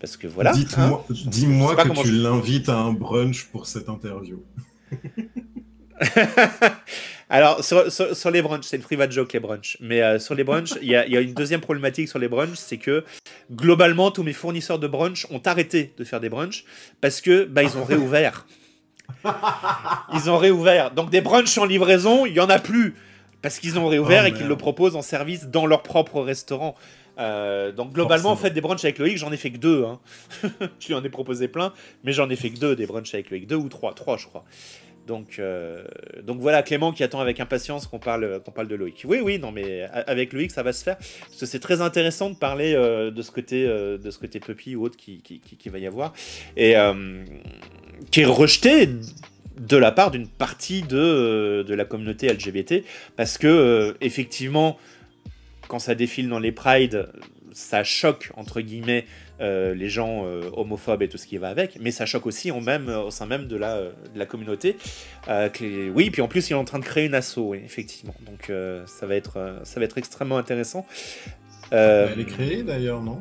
[0.00, 0.52] Parce que voilà.
[0.52, 1.88] Dis-moi hein.
[1.88, 4.42] que tu l'invites à un brunch pour cette interview.
[7.30, 9.76] Alors, sur, les brunchs, c'est une private joke, les brunchs.
[9.80, 12.78] Mais euh, sur les brunchs, il y, a, une deuxième problématique sur les brunchs, c'est
[12.78, 13.04] que
[13.52, 16.64] globalement, tous mes fournisseurs de brunch ont arrêté de faire des brunchs
[17.00, 18.46] parce que bah, ils ont réouvert.
[20.14, 20.90] Ils ont réouvert.
[20.92, 22.94] Donc des brunchs en livraison, il y en a plus
[23.42, 26.74] parce qu'ils ont réouvert oh, et qu'ils le proposent en service dans leur propre restaurant.
[27.18, 29.84] Euh, donc globalement, en fait, des brunchs avec Loïc, j'en ai fait que deux.
[29.84, 29.98] Hein.
[30.78, 31.72] je lui en ai proposé plein,
[32.04, 34.26] mais j'en ai fait que deux des brunchs avec Loïc, deux ou trois, trois je
[34.26, 34.44] crois.
[35.08, 35.82] Donc, euh,
[36.22, 39.04] donc voilà, Clément qui attend avec impatience qu'on parle, qu'on parle de Loïc.
[39.08, 40.98] Oui, oui, non, mais avec Loïc, ça va se faire.
[40.98, 44.38] Parce que c'est très intéressant de parler euh, de ce côté, euh, de ce côté
[44.38, 46.12] puppy ou autre qui, qui, qui, va y avoir.
[46.56, 46.74] Et
[48.10, 48.88] qui est rejeté
[49.58, 52.84] de la part d'une partie de, de la communauté LGBT.
[53.16, 54.78] Parce que, effectivement,
[55.68, 57.08] quand ça défile dans les prides,
[57.52, 59.04] ça choque, entre guillemets,
[59.40, 62.50] euh, les gens euh, homophobes et tout ce qui va avec, mais ça choque aussi
[62.50, 62.60] au
[63.10, 64.76] sein même de la, de la communauté.
[65.28, 65.48] Euh,
[65.94, 68.14] oui, puis en plus, il est en train de créer une asso, oui, effectivement.
[68.26, 68.52] Donc
[68.86, 70.86] ça, va être, ça va être extrêmement intéressant.
[71.70, 73.20] Elle est créée d'ailleurs, non?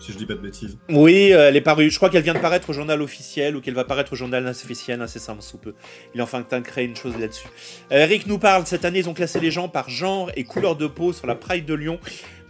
[0.00, 0.78] Si je dis pas de bêtises.
[0.88, 1.90] Oui, elle est parue.
[1.90, 4.46] Je crois qu'elle vient de paraître au journal officiel ou qu'elle va paraître au journal
[4.46, 5.74] officiel incessamment sous peu.
[6.14, 7.48] Il est enfin temps de créer une chose là-dessus.
[7.90, 8.66] Eric nous parle.
[8.66, 11.34] Cette année, ils ont classé les gens par genre et couleur de peau sur la
[11.34, 11.98] Pride de Lyon.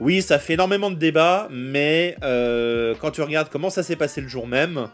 [0.01, 4.23] Oui, ça fait énormément de débats, mais euh, quand tu regardes comment ça s'est passé
[4.23, 4.89] le jour même,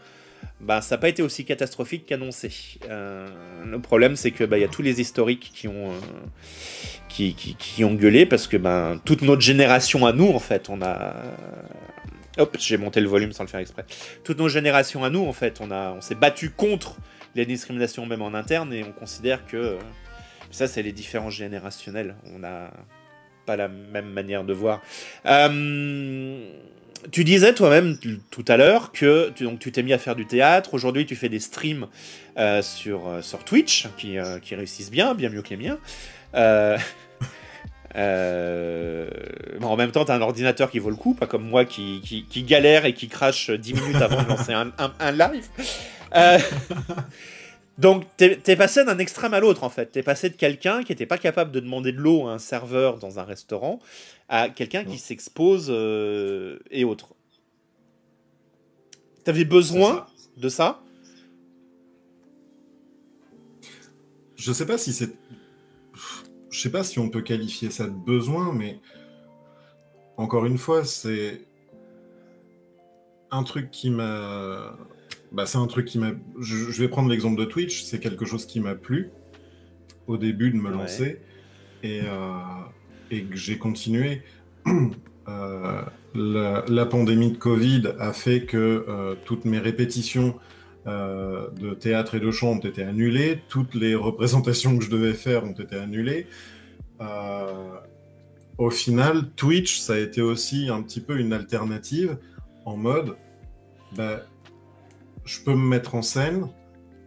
[0.59, 2.51] bah, ça n'a pas été aussi catastrophique qu'annoncé.
[2.89, 3.25] Euh,
[3.65, 7.93] le problème, c'est que bah, y a tous les historiques qui ont, euh, qui, ont
[7.93, 11.13] gueulé parce que ben, toute notre génération à nous, en fait, on a.
[12.37, 13.85] Hop, j'ai monté le volume sans le faire exprès.
[14.23, 16.97] Toute nos générations à nous, en fait, on, on s'est battu contre
[17.35, 19.77] les discriminations même en interne et on considère que
[20.51, 22.15] ça, c'est les différences générationnelles.
[22.35, 22.71] On a
[23.45, 24.81] pas la même manière de voir.
[25.25, 26.39] Euh,
[27.11, 27.97] tu disais toi-même
[28.31, 30.73] tout à l'heure que tu, t'es mis à faire du théâtre.
[30.73, 31.87] Aujourd'hui, tu fais des streams
[32.37, 35.77] euh, sur, euh, sur Twitch qui, qui, réussissent bien, bien mieux que les miens.
[37.97, 41.65] Bon, en même temps, tu as un ordinateur qui vaut le coup, pas comme moi
[41.65, 45.47] qui, qui, galère et qui crache 10 minutes avant de lancer un, un, un live.
[47.77, 49.91] Donc, t'es es passé d'un extrême à l'autre, en fait.
[49.91, 52.97] T'es passé de quelqu'un qui n'était pas capable de demander de l'eau à un serveur
[52.97, 53.79] dans un restaurant
[54.29, 57.13] à quelqu'un qui s'expose euh, et autres.
[59.23, 60.81] T'avais besoin de ça?
[64.35, 65.11] Je sais pas si c'est.
[66.57, 68.79] Je sais pas si on peut qualifier ça de besoin, mais
[70.17, 71.45] encore une fois, c'est
[73.29, 74.75] un truc qui m'a
[75.31, 76.13] bah, c'est un truc qui m'a.
[76.39, 77.83] Je, vais prendre l'exemple de Twitch.
[77.83, 79.11] C'est quelque chose qui m'a plu
[80.07, 81.21] au début de me lancer
[81.83, 82.39] et, euh,
[83.11, 84.23] et que j'ai continué.
[85.29, 85.81] Euh,
[86.15, 90.39] la, pandémie de Covid a fait que euh, toutes mes répétitions
[90.87, 93.41] de théâtre et de chant ont été annulées.
[93.49, 96.27] Toutes les représentations que je devais faire ont été annulées.
[98.57, 102.17] au final, Twitch, ça a été aussi un petit peu une alternative
[102.65, 103.17] en mode.
[103.95, 104.21] Bah,
[105.27, 106.47] je peux me mettre en scène,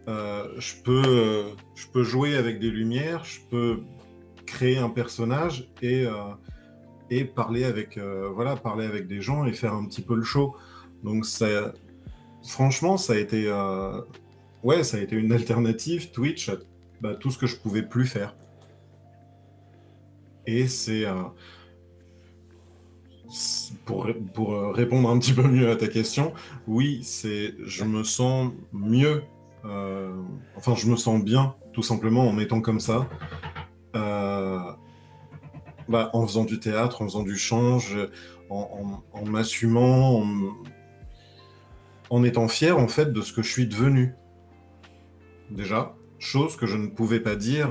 [0.07, 1.43] euh, je, peux, euh,
[1.75, 3.79] je peux jouer avec des lumières, je peux
[4.45, 6.13] créer un personnage et, euh,
[7.09, 7.99] et parler, avec,
[8.33, 10.55] voilà, parler avec des gens et faire un petit peu le show.
[11.03, 11.73] Donc ça,
[12.43, 13.51] franchement, ça a été,
[14.63, 16.55] ouais, ça a été une alternative Twitch à
[17.01, 18.35] bah, tout ce que je pouvais plus faire.
[20.45, 21.05] Et c'est
[23.85, 26.33] pour, pour, euh, répondre un petit peu mieux à ta question,
[26.67, 29.23] oui, c'est, je me sens mieux,
[29.65, 30.11] euh,
[30.57, 33.07] enfin, je me sens bien, tout simplement, en étant comme ça,
[33.95, 34.59] euh,
[35.87, 37.97] bah, en faisant du théâtre, en faisant du change,
[38.49, 40.25] en, m'assumant, en,
[42.11, 44.13] en, étant fier, en fait, de ce que je suis devenu.
[45.49, 47.69] Déjà, chose que je ne pouvais pas dire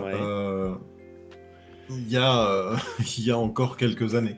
[1.89, 2.77] il, y a,
[3.19, 4.37] il y a encore quelques années.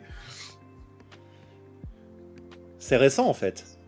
[2.82, 3.78] C'est récent en fait.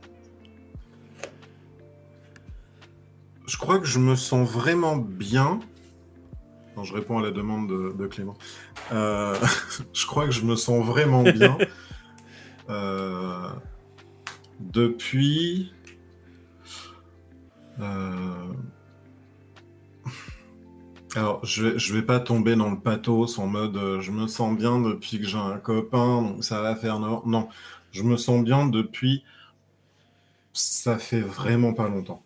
[3.47, 5.61] Je crois que je me sens vraiment bien.
[6.83, 8.35] Je réponds à la demande de, Clément.
[8.93, 9.37] Euh,
[9.93, 11.59] je crois que je me sens vraiment bien
[12.71, 13.49] euh,
[14.61, 15.74] depuis.
[17.81, 18.53] Euh,
[21.17, 24.81] alors, je vais, vais pas tomber dans le pathos en mode je me sens bien
[24.81, 27.23] depuis que j'ai un copain, donc ça va faire non.
[27.27, 27.49] Non,
[27.93, 29.25] je me sens bien depuis.
[30.53, 32.23] Ça fait vraiment pas longtemps.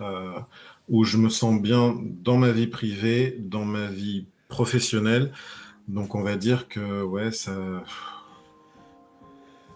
[0.00, 0.38] Euh,
[0.88, 5.32] où je me sens bien dans ma vie privée, dans ma vie professionnelle.
[5.88, 7.54] Donc on va dire que ouais, ça,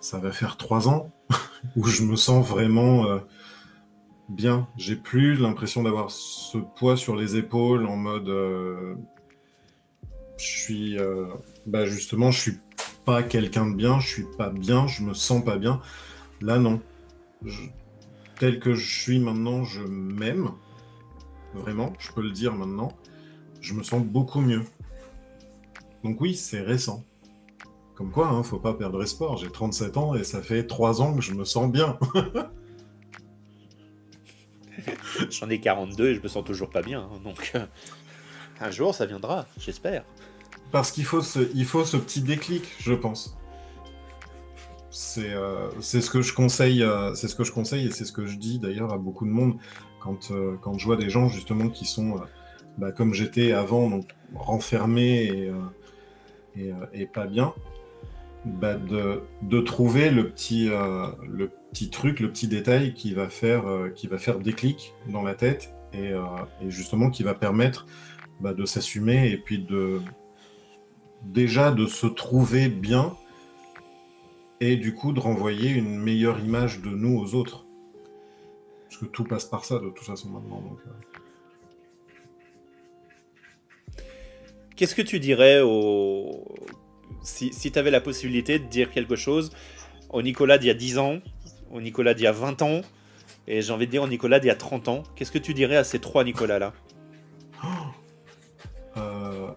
[0.01, 1.13] ça va faire trois ans
[1.77, 3.19] où je me sens vraiment euh,
[4.29, 4.69] bien.
[4.77, 8.95] J'ai plus l'impression d'avoir ce poids sur les épaules en mode, euh,
[10.37, 10.97] je suis,
[11.67, 12.59] bah justement, je suis
[13.05, 15.81] pas quelqu'un de bien, je suis pas bien, je me sens pas bien.
[16.41, 16.81] Là, non.
[18.39, 20.51] Tel que je suis maintenant, je m'aime.
[21.55, 22.93] Vraiment, je peux le dire maintenant.
[23.61, 24.63] Je me sens beaucoup mieux.
[26.05, 27.05] Donc oui, c'est récent.
[27.97, 29.37] Comme quoi, hein, faut pas perdre espoir.
[29.37, 31.99] J'ai 37 ans et ça fait 3 ans que je me sens bien.
[35.31, 37.01] J'en ai 42 et je me sens toujours pas bien.
[37.01, 37.67] Hein, donc, euh,
[38.61, 40.05] un jour, ça viendra, j'espère.
[40.71, 43.37] Parce qu'il faut, ce, faut ce petit déclic, je pense.
[44.91, 48.13] C'est euh, ce que je conseille, euh, c'est ce que je conseille et c'est ce
[48.13, 49.57] que je dis d'ailleurs à beaucoup de monde
[50.01, 50.33] quand,
[50.63, 52.21] quand je vois des gens justement qui sont
[52.79, 55.51] bah, comme j'étais avant, donc renfermés
[56.57, 57.53] et, et, pas bien.
[58.45, 63.67] Bah, de, de, trouver le petit, le petit truc, le petit détail qui va faire,
[63.69, 66.25] euh, qui va faire déclic dans la tête et, euh,
[66.67, 67.87] justement qui va permettre
[68.41, 70.01] bah, de s'assumer et puis de
[71.23, 73.17] déjà de se trouver bien
[74.61, 77.65] et du coup de renvoyer une meilleure image de nous aux autres.
[78.89, 80.63] Parce que tout passe par ça de toute façon maintenant.
[80.87, 80.91] Euh.
[84.77, 86.45] Qu'est-ce que tu dirais au...
[87.23, 89.51] si, si tu avais la possibilité de dire quelque chose
[90.11, 91.19] au Nicolas d'il y a 10 ans
[91.71, 92.81] au Nicolas d'il y a 20 ans
[93.47, 95.03] et j'ai envie de dire au Nicolas d'il y a 30 ans.
[95.17, 96.73] Qu'est-ce que tu dirais à ces trois Nicolas-là?
[98.97, 99.51] Euh,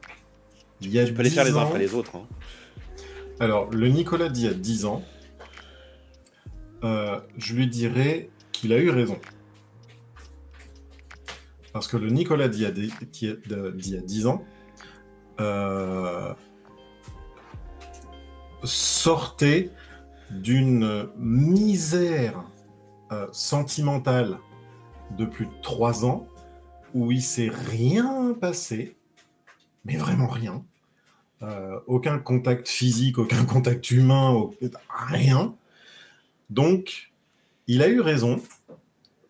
[0.79, 2.15] Tu peux les faire les uns après les autres.
[2.15, 2.27] Hein.
[3.39, 5.03] Alors, le Nicolas d'il y a 10 ans,
[6.83, 9.19] euh, je lui dirais qu'il a eu raison.
[11.73, 12.65] Parce que le Nicolas d'il y,
[13.95, 14.45] a 10 ans
[15.39, 16.33] euh,
[18.63, 19.71] sortait
[20.31, 22.43] d'une misère
[23.11, 24.39] euh, sentimentale
[25.17, 26.27] de plus de trois ans
[26.93, 28.95] où il s'est rien passé,
[29.85, 30.63] mais vraiment rien.
[31.41, 34.49] Euh, aucun contact physique, aucun contact humain,
[34.89, 35.55] rien.
[36.49, 37.11] Donc,
[37.67, 38.41] il a eu raison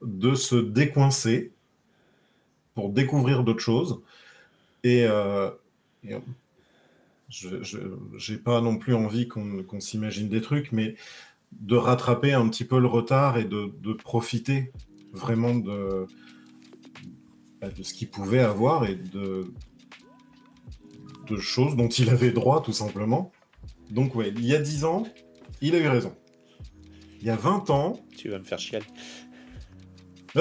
[0.01, 1.51] de se décoincer
[2.73, 4.01] pour découvrir d'autres choses.
[4.83, 5.51] Et, euh,
[7.31, 10.95] je n'ai pas non plus envie qu'on s'imagine des trucs, mais
[11.51, 14.71] de rattraper un petit peu le retard et de, profiter
[15.13, 16.07] vraiment de,
[17.59, 19.53] bah, de ce qu'il pouvait avoir et de,
[21.27, 23.31] de choses dont il avait droit, tout simplement.
[23.89, 25.03] Donc, ouais, il y a 10 ans,
[25.61, 26.15] il a eu raison.
[27.19, 28.01] Il y a 20 ans.
[28.17, 28.85] Tu vas me faire chialer.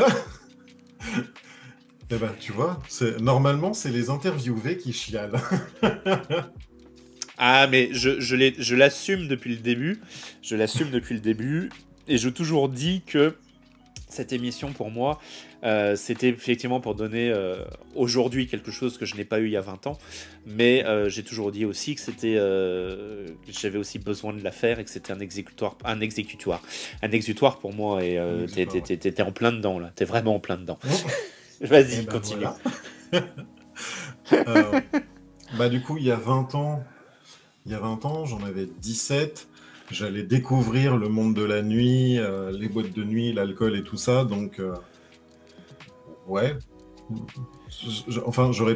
[2.11, 2.81] eh ben, tu vois,
[3.21, 5.41] normalement, c'est les interviewés qui chialent.
[7.43, 10.03] Ah, mais je, je l'assume depuis le début.
[10.43, 11.71] Je l'assume depuis le début.
[12.07, 13.35] Et je toujours dit que
[14.11, 15.19] cette émission, pour moi,
[15.65, 17.65] euh, c'était effectivement pour donner euh,
[17.95, 19.97] aujourd'hui quelque chose que je n'ai pas eu il y a 20 ans.
[20.45, 22.35] Mais euh, j'ai toujours dit aussi que c'était.
[23.49, 25.79] j'avais aussi besoin de la faire et que c'était un exécutoire.
[25.85, 26.61] Un exécutoire.
[27.03, 28.05] Un exutoire pour moi.
[28.05, 28.21] Et
[28.53, 29.91] t'étais en plein dedans, là.
[29.95, 30.79] T'es vraiment en plein dedans.
[31.63, 32.45] Vas-y, eh ben, continue.
[35.57, 36.85] bah, du coup, il y a 20 ans,
[37.71, 39.47] il y a 20 ans, j'en avais 17.
[39.93, 43.97] J'allais découvrir le monde de la nuit, euh, les boîtes de nuit, l'alcool et tout
[43.97, 44.25] ça.
[44.25, 44.75] Donc, euh,
[46.27, 46.57] ouais.
[48.27, 48.75] enfin, j'aurais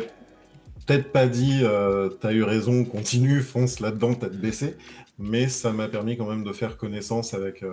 [0.86, 4.76] peut-être pas dit euh, t'as eu raison, continue, fonce là-dedans, tête baissée.
[5.18, 7.64] Mais ça m'a permis quand même de faire connaissance avec,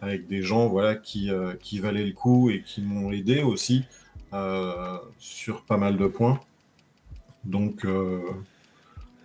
[0.00, 1.30] avec des gens voilà, qui,
[1.60, 3.84] qui valaient le coup et qui m'ont aidé aussi
[5.18, 6.40] sur pas mal de points.
[7.44, 7.86] Donc.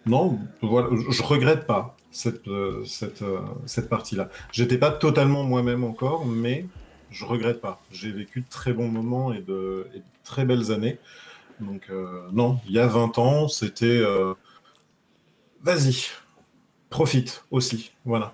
[0.05, 4.29] Non, voilà, je regrette pas cette, euh, cette, euh, cette partie-là.
[4.51, 6.65] J'étais pas totalement moi-même encore, mais
[7.09, 7.81] je regrette pas.
[7.91, 9.87] J'ai vécu de très bons moments et de,
[10.23, 10.99] très belles années.
[11.59, 14.01] Donc, euh, non, il y a 20 ans, c'était.
[15.61, 16.09] Vas-y,
[16.89, 17.93] profite aussi.
[18.05, 18.33] Voilà.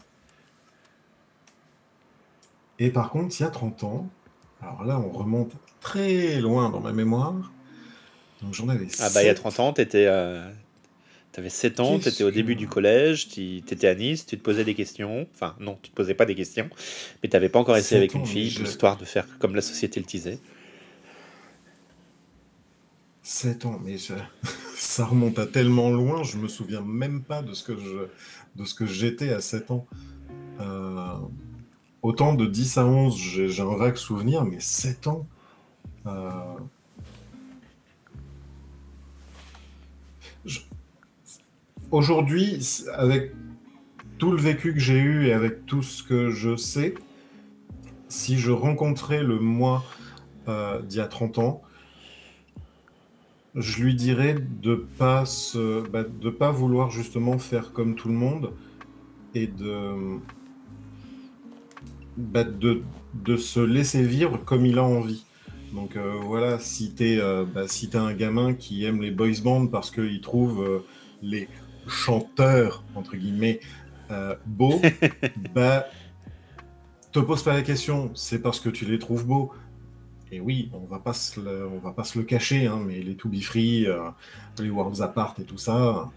[2.79, 4.09] Et par contre, il y a 30 ans,
[4.61, 7.35] alors là, on remonte très loin dans ma mémoire.
[8.41, 8.87] Donc j'en avais.
[8.99, 10.68] Ah, bah, il y a 30 ans, tu étais, tu
[11.39, 14.43] avais 7 ans, tu étais au début du collège, tu étais à Nice, tu te
[14.43, 15.27] posais des questions.
[15.33, 16.69] Enfin, non, tu te posais pas des questions,
[17.21, 19.99] mais tu n'avais pas encore essayé avec une fille, histoire de faire comme la société
[19.99, 20.39] le disait.
[23.23, 23.97] 7 ans, mais
[24.75, 28.07] ça remonte à tellement loin, je me souviens même pas de ce que je
[28.55, 29.85] de ce que j'étais à 7 ans.
[30.59, 31.13] Euh,
[32.01, 35.27] autant de 10 à 11, j'ai un vague souvenir, mais 7 ans.
[36.05, 36.29] Euh,
[41.91, 42.59] aujourd'hui,
[42.93, 43.31] avec
[44.17, 46.93] tout le vécu que j'ai eu et avec tout ce que je sais,
[48.07, 49.83] si je rencontrais le moi
[50.47, 51.61] euh, d'il y a 30 ans,
[53.55, 55.23] je lui dirais de pas
[55.91, 58.53] bah, de pas vouloir justement faire comme tout le monde
[59.33, 60.19] et de,
[62.17, 62.83] bah, de,
[63.13, 65.25] de se laisser vivre comme il a envie.
[65.73, 69.41] Donc euh, voilà, si tu es, euh, bah, si un gamin qui aime les boys
[69.43, 70.83] bands parce qu'il trouve
[71.21, 71.47] les
[71.89, 73.59] chanteur, entre guillemets,
[74.11, 74.81] euh, beau,
[75.53, 75.87] bah,
[77.11, 79.51] te pose pas la question, c'est parce que tu les trouves beaux.
[80.31, 83.01] et oui, on va pas se le, on va pas se le cacher, hein, mais
[83.01, 84.09] les To Be Free, euh,
[84.59, 86.09] les Worlds Apart et tout ça,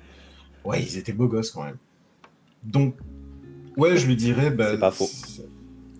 [0.65, 1.79] ouais, ils étaient beaux gosses quand même.
[2.63, 2.95] Donc,
[3.77, 5.09] ouais, je lui dirais, bah, pas faux.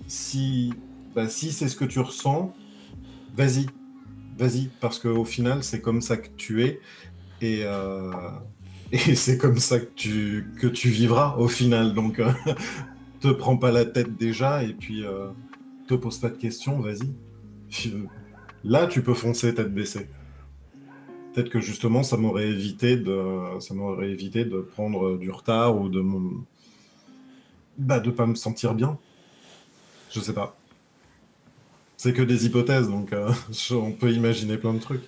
[0.07, 0.73] si,
[1.15, 2.55] bah, si c'est ce que tu ressens,
[3.37, 3.67] vas-y,
[4.39, 6.81] vas-y, parce qu'au final, c'est comme ça que tu es,
[7.41, 8.13] et, euh,
[8.93, 11.95] et c'est comme ça que tu, que tu vivras au final.
[11.95, 12.31] Donc, euh,
[13.21, 15.05] te prends pas la tête déjà, et puis
[15.87, 17.13] te pose pas de questions, vas-y.
[18.65, 20.09] Là, tu peux foncer tête baissée.
[21.33, 25.89] Peut-être que justement, ça m'aurait évité de, ça m'aurait évité de prendre du retard ou
[25.89, 26.05] de,
[27.79, 28.99] bah, de pas me sentir bien.
[30.11, 30.57] Je sais pas.
[31.97, 33.33] C'est que des hypothèses, donc euh,
[33.71, 35.05] on peut imaginer plein de trucs.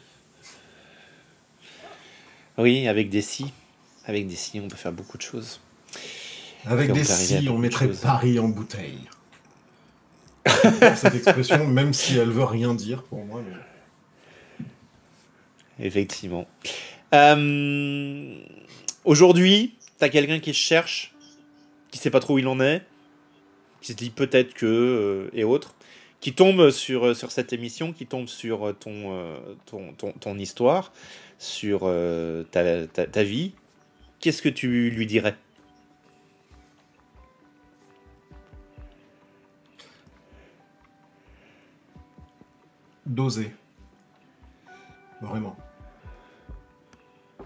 [2.56, 3.52] Oui, avec des si,
[4.06, 5.60] avec des si, on peut faire beaucoup de choses.
[6.66, 9.00] Avec des si, on mettrait Paris en bouteille.
[10.96, 13.42] cette expression, même si elle veut rien dire pour moi.
[15.78, 16.46] Effectivement.
[17.14, 18.40] Euh,
[19.04, 21.14] aujourd'hui, tu as quelqu'un qui cherche,
[21.90, 22.82] qui sait pas trop où il en est,
[23.80, 25.74] qui se dit peut-être que, euh, et autres,
[26.20, 29.36] qui tombe sur, euh, sur cette émission, qui tombe sur ton,
[29.66, 30.92] ton, ton, histoire,
[31.38, 31.80] sur
[32.50, 33.52] ta, ta, ta vie.
[34.24, 35.36] Qu'est-ce que tu lui dirais
[43.04, 43.52] d'oser.
[45.20, 45.54] Vraiment.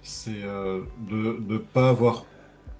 [0.02, 2.24] C'est euh, de ne pas avoir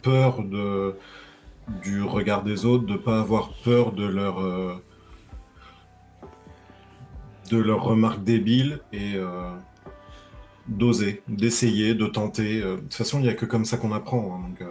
[0.05, 4.81] peur du regard des autres, de ne pas avoir peur de leur, euh,
[7.51, 9.51] de leurs remarques débiles et euh,
[10.69, 12.61] d'oser, d'essayer, de tenter.
[12.61, 14.35] De toute façon, il n'y a que comme ça qu'on apprend.
[14.35, 14.69] Hein, donc,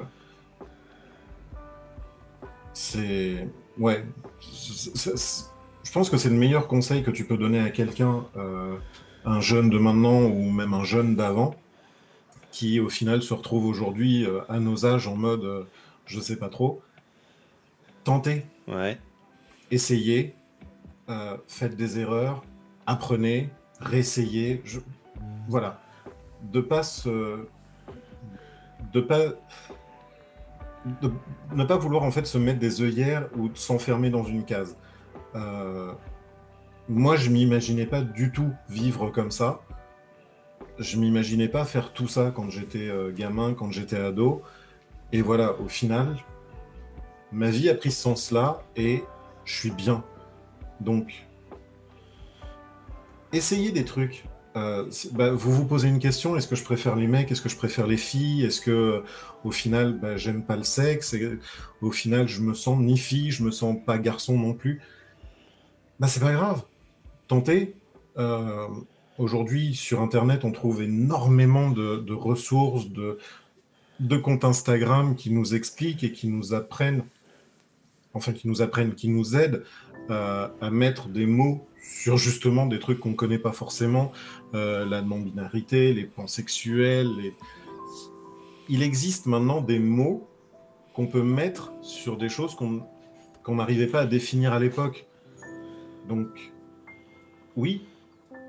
[2.73, 3.47] c'est.
[3.77, 4.03] Ouais
[5.87, 8.75] je pense que c'est le meilleur conseil que tu peux donner à quelqu'un, euh,
[9.23, 11.55] un jeune de maintenant ou même un jeune d'avant,
[12.51, 15.63] qui au final se retrouve aujourd'hui euh, à nos âges en mode euh,
[16.05, 16.81] je sais pas trop.
[18.03, 18.45] Tentez.
[18.67, 18.99] Ouais.
[19.71, 20.35] Essayez.
[21.47, 22.43] faites des erreurs.
[22.85, 23.49] Apprenez.
[23.79, 24.61] Réessayez.
[25.47, 25.81] Voilà.
[26.43, 27.45] De pas se.
[28.93, 29.19] De pas.
[31.01, 31.11] De
[31.53, 34.77] ne pas vouloir en fait se mettre des œillères ou de s'enfermer dans une case.
[35.35, 35.91] Euh,
[36.87, 39.61] moi, je m'imaginais pas du tout vivre comme ça.
[40.79, 44.41] Je m'imaginais pas faire tout ça quand j'étais euh, gamin, quand j'étais ado.
[45.11, 46.15] Et voilà, au final,
[47.31, 49.03] ma vie a pris ce sens-là et
[49.43, 50.03] je suis bien.
[50.79, 51.27] Donc,
[53.33, 54.25] essayez des trucs.
[54.57, 57.49] Euh, bah, vous vous posez une question est-ce que je préfère les mecs Est-ce que
[57.49, 59.03] je préfère les filles Est-ce que,
[59.43, 61.15] au final, bah, j'aime pas le sexe
[61.81, 64.81] Au final, je me sens ni fille, je me sens pas garçon non plus
[65.99, 66.63] bah, c'est pas grave.
[67.27, 67.75] Tentez.
[68.17, 68.67] Euh,
[69.17, 73.17] aujourd'hui, sur Internet, on trouve énormément de, ressources, de,
[73.99, 77.03] de, comptes Instagram qui nous expliquent et qui nous apprennent,
[78.13, 79.63] enfin qui nous apprennent, qui nous aident
[80.09, 84.11] à mettre des mots sur justement des trucs qu'on ne connaît pas forcément,
[84.53, 87.09] euh, la non-binarité, les pansexuels.
[87.17, 87.33] Les...
[88.69, 90.27] Il existe maintenant des mots
[90.93, 95.05] qu'on peut mettre sur des choses qu'on n'arrivait pas à définir à l'époque.
[96.07, 96.27] Donc,
[97.55, 97.85] oui,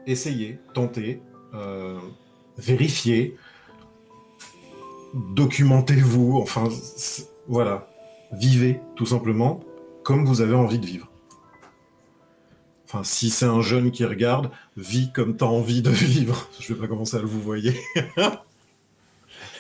[0.07, 1.21] essayez, tentez,
[1.55, 1.99] euh,
[2.57, 3.37] vérifiez,
[5.15, 6.69] documentez-vous, enfin,
[7.47, 7.89] voilà,
[8.33, 9.61] vivez tout simplement
[10.03, 11.11] comme vous avez envie de vivre.
[12.89, 16.49] Enfin, si c'est un jeune qui regarde, vis comme tu as envie de vivre.
[16.59, 17.75] Je vais pas commencer à le vous voyez.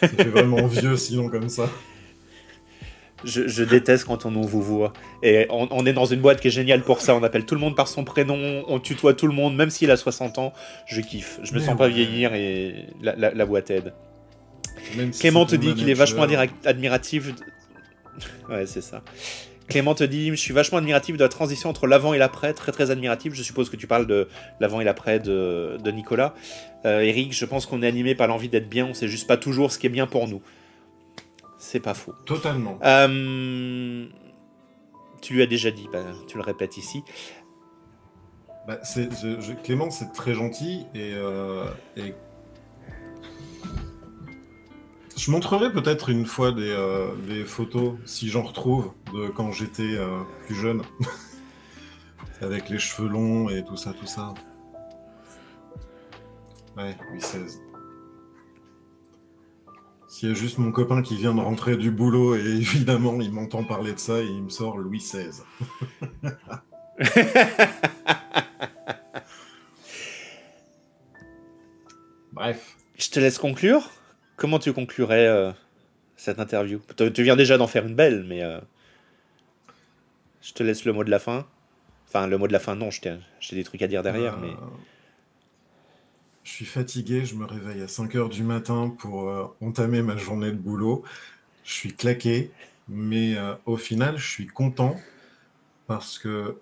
[0.00, 1.68] ça fait vraiment vieux sinon comme ça.
[3.24, 4.92] Je, déteste quand on nous vous voit.
[5.22, 7.16] Et on, est dans une boîte qui est géniale pour ça.
[7.16, 9.90] On appelle tout le monde par son prénom, on tutoie tout le monde, même s'il
[9.90, 10.54] a 60 ans.
[10.86, 11.40] Je kiffe.
[11.42, 13.92] Je me sens pas vieillir et la, boîte aide.
[15.18, 16.26] Clément te dit qu'il est vachement
[16.64, 17.32] admiratif.
[18.48, 19.02] ouais, c'est ça.
[19.68, 22.72] Clément te dit, je suis vachement admiratif de la transition entre l'avant et l'après, très
[22.72, 23.34] très admiratif.
[23.34, 24.28] Je suppose que tu parles de
[24.60, 26.34] l'avant et l'après de, Nicolas.
[26.84, 29.36] Euh, Eric, je pense qu'on est animé par l'envie d'être bien, on sait juste pas
[29.36, 30.40] toujours ce qui est bien pour nous.
[31.58, 32.14] C'est pas faux.
[32.24, 32.78] Totalement.
[32.82, 34.06] Euh,
[35.20, 37.02] tu lui as déjà dit, bah, tu le répètes ici.
[38.66, 38.78] Bah,
[39.64, 41.64] Clément, c'est très gentil et, euh,
[45.18, 49.98] je montrerai peut-être une fois des, euh, des, photos, si j'en retrouve, de quand j'étais
[50.46, 50.82] plus jeune,
[52.40, 54.32] avec les cheveux longs et tout ça, tout ça.
[56.76, 57.58] Ouais, 8-16.
[60.08, 63.32] S'il y a juste mon copain qui vient de rentrer du boulot et évidemment il
[63.32, 65.42] m'entend parler de ça et il me sort Louis XVI.
[72.32, 72.76] Bref.
[72.96, 73.90] Je te laisse conclure.
[74.38, 75.52] Comment tu conclurais euh,
[76.16, 76.80] cette interview?
[76.96, 78.58] Tu, viens déjà d'en faire une belle, mais euh,
[80.40, 81.46] je te laisse le mot de la fin.
[82.06, 84.52] Enfin, le mot de la fin, non, j'ai des trucs à dire derrière, mais...
[86.44, 90.50] Je suis fatigué, je me réveille à 5 heures du matin pour entamer ma journée
[90.50, 91.04] de boulot.
[91.62, 92.50] Je suis claqué,
[92.88, 93.36] mais
[93.66, 94.96] au final, je suis content
[95.86, 96.56] parce que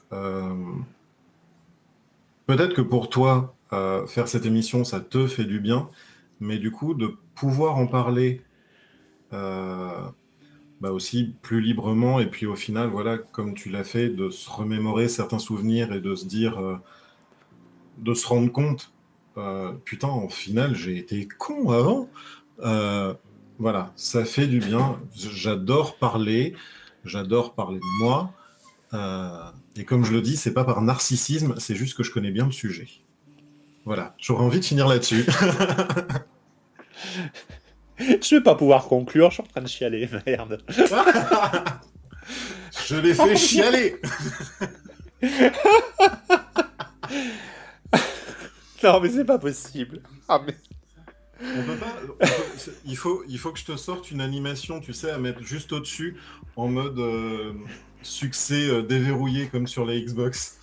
[2.47, 5.89] peut-être que pour toi, euh, faire cette émission, ça te fait du bien,
[6.41, 8.43] mais du coup, de pouvoir en parler
[9.33, 10.09] euh,
[10.81, 14.51] bah aussi plus librement, et puis au final, voilà, comme tu l'as fait, de se
[14.51, 16.77] remémorer certains souvenirs et de se dire, euh,
[17.99, 18.93] de se rendre compte,
[19.85, 22.09] putain, au final, j'ai été con avant.
[23.59, 24.99] voilà, ça fait du bien.
[25.15, 26.55] J'adore parler,
[27.05, 28.33] j'adore parler de moi.
[29.77, 32.47] et comme je le dis, c'est pas par narcissisme, c'est juste que je connais bien
[32.47, 32.89] le sujet.
[33.87, 35.25] Voilà, j'aurais envie de finir là-dessus.
[37.99, 40.61] je vais pas pouvoir conclure, je suis en train de chialer, merde.
[42.89, 43.95] je l'ai fait chialer.
[48.83, 50.03] non, mais c'est pas possible.
[50.29, 50.57] Ah, mais...
[51.41, 51.95] On peut pas,
[52.87, 55.73] il, faut, il faut que je te sorte une animation, tu sais, à mettre juste
[55.73, 56.17] au-dessus,
[56.57, 57.53] en mode euh,
[58.03, 60.59] succès euh, déverrouillé comme sur la Xbox.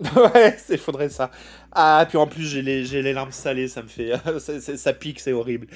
[0.00, 1.30] ouais, il faudrait ça.
[1.78, 4.10] Ah, puis en plus, j'ai les, les, larmes salées, ça me fait.
[4.78, 5.66] ça pique, c'est horrible.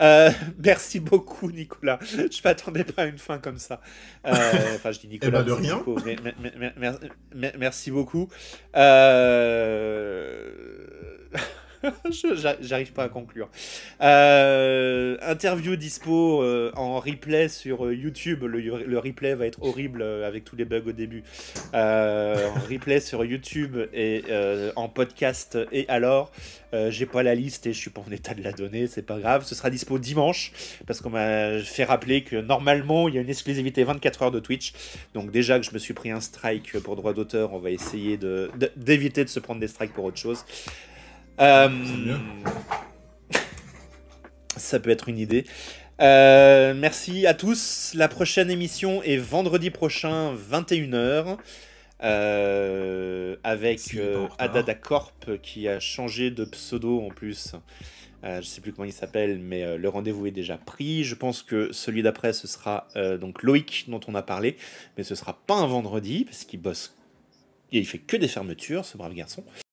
[0.00, 0.30] Euh,
[0.64, 1.98] merci beaucoup, Nicolas.
[2.02, 3.82] Je m'attendais pas à une fin comme ça.
[4.26, 4.30] Euh,
[4.76, 5.42] enfin, je dis Nicolas.
[5.42, 5.84] Eh ben, de rien.
[7.58, 8.30] merci beaucoup.
[8.74, 10.48] Euh.
[12.60, 13.48] J'arrive pas à conclure.
[14.02, 18.44] Euh, interview dispo euh, en replay sur euh, YouTube.
[18.44, 21.22] Le, replay va être horrible avec tous les bugs au début.
[21.72, 24.24] en replay sur YouTube et
[24.76, 25.58] en podcast.
[25.72, 26.32] Et alors,
[26.88, 28.86] j'ai pas la liste et je suis pas en état de la donner.
[28.86, 29.44] C'est pas grave.
[29.44, 30.52] Ce sera dispo dimanche
[30.86, 34.40] parce qu'on m'a fait rappeler que normalement il y a une exclusivité 24 heures de
[34.40, 34.72] Twitch.
[35.14, 38.18] Donc déjà que je me suis pris un strike pour droit d'auteur, on va essayer
[38.76, 40.44] d'éviter de, de se prendre des strikes pour autre chose.
[41.40, 41.68] Euh,
[44.56, 45.44] ça peut être une idée.
[46.00, 47.92] Euh, merci à tous.
[47.94, 51.38] La prochaine émission est vendredi prochain, 21h.
[52.02, 53.94] Euh, avec
[54.38, 57.52] Adada Corp qui a changé de pseudo en plus.
[58.22, 61.04] je ne sais plus comment il s'appelle, mais le rendez-vous est déjà pris.
[61.04, 62.88] Je pense que celui d'après, ce sera
[63.20, 64.56] donc Loïc dont on a parlé,
[64.96, 66.96] mais ce sera pas un vendredi parce qu'il bosse
[67.72, 69.44] et il fait que des fermetures, ce brave garçon.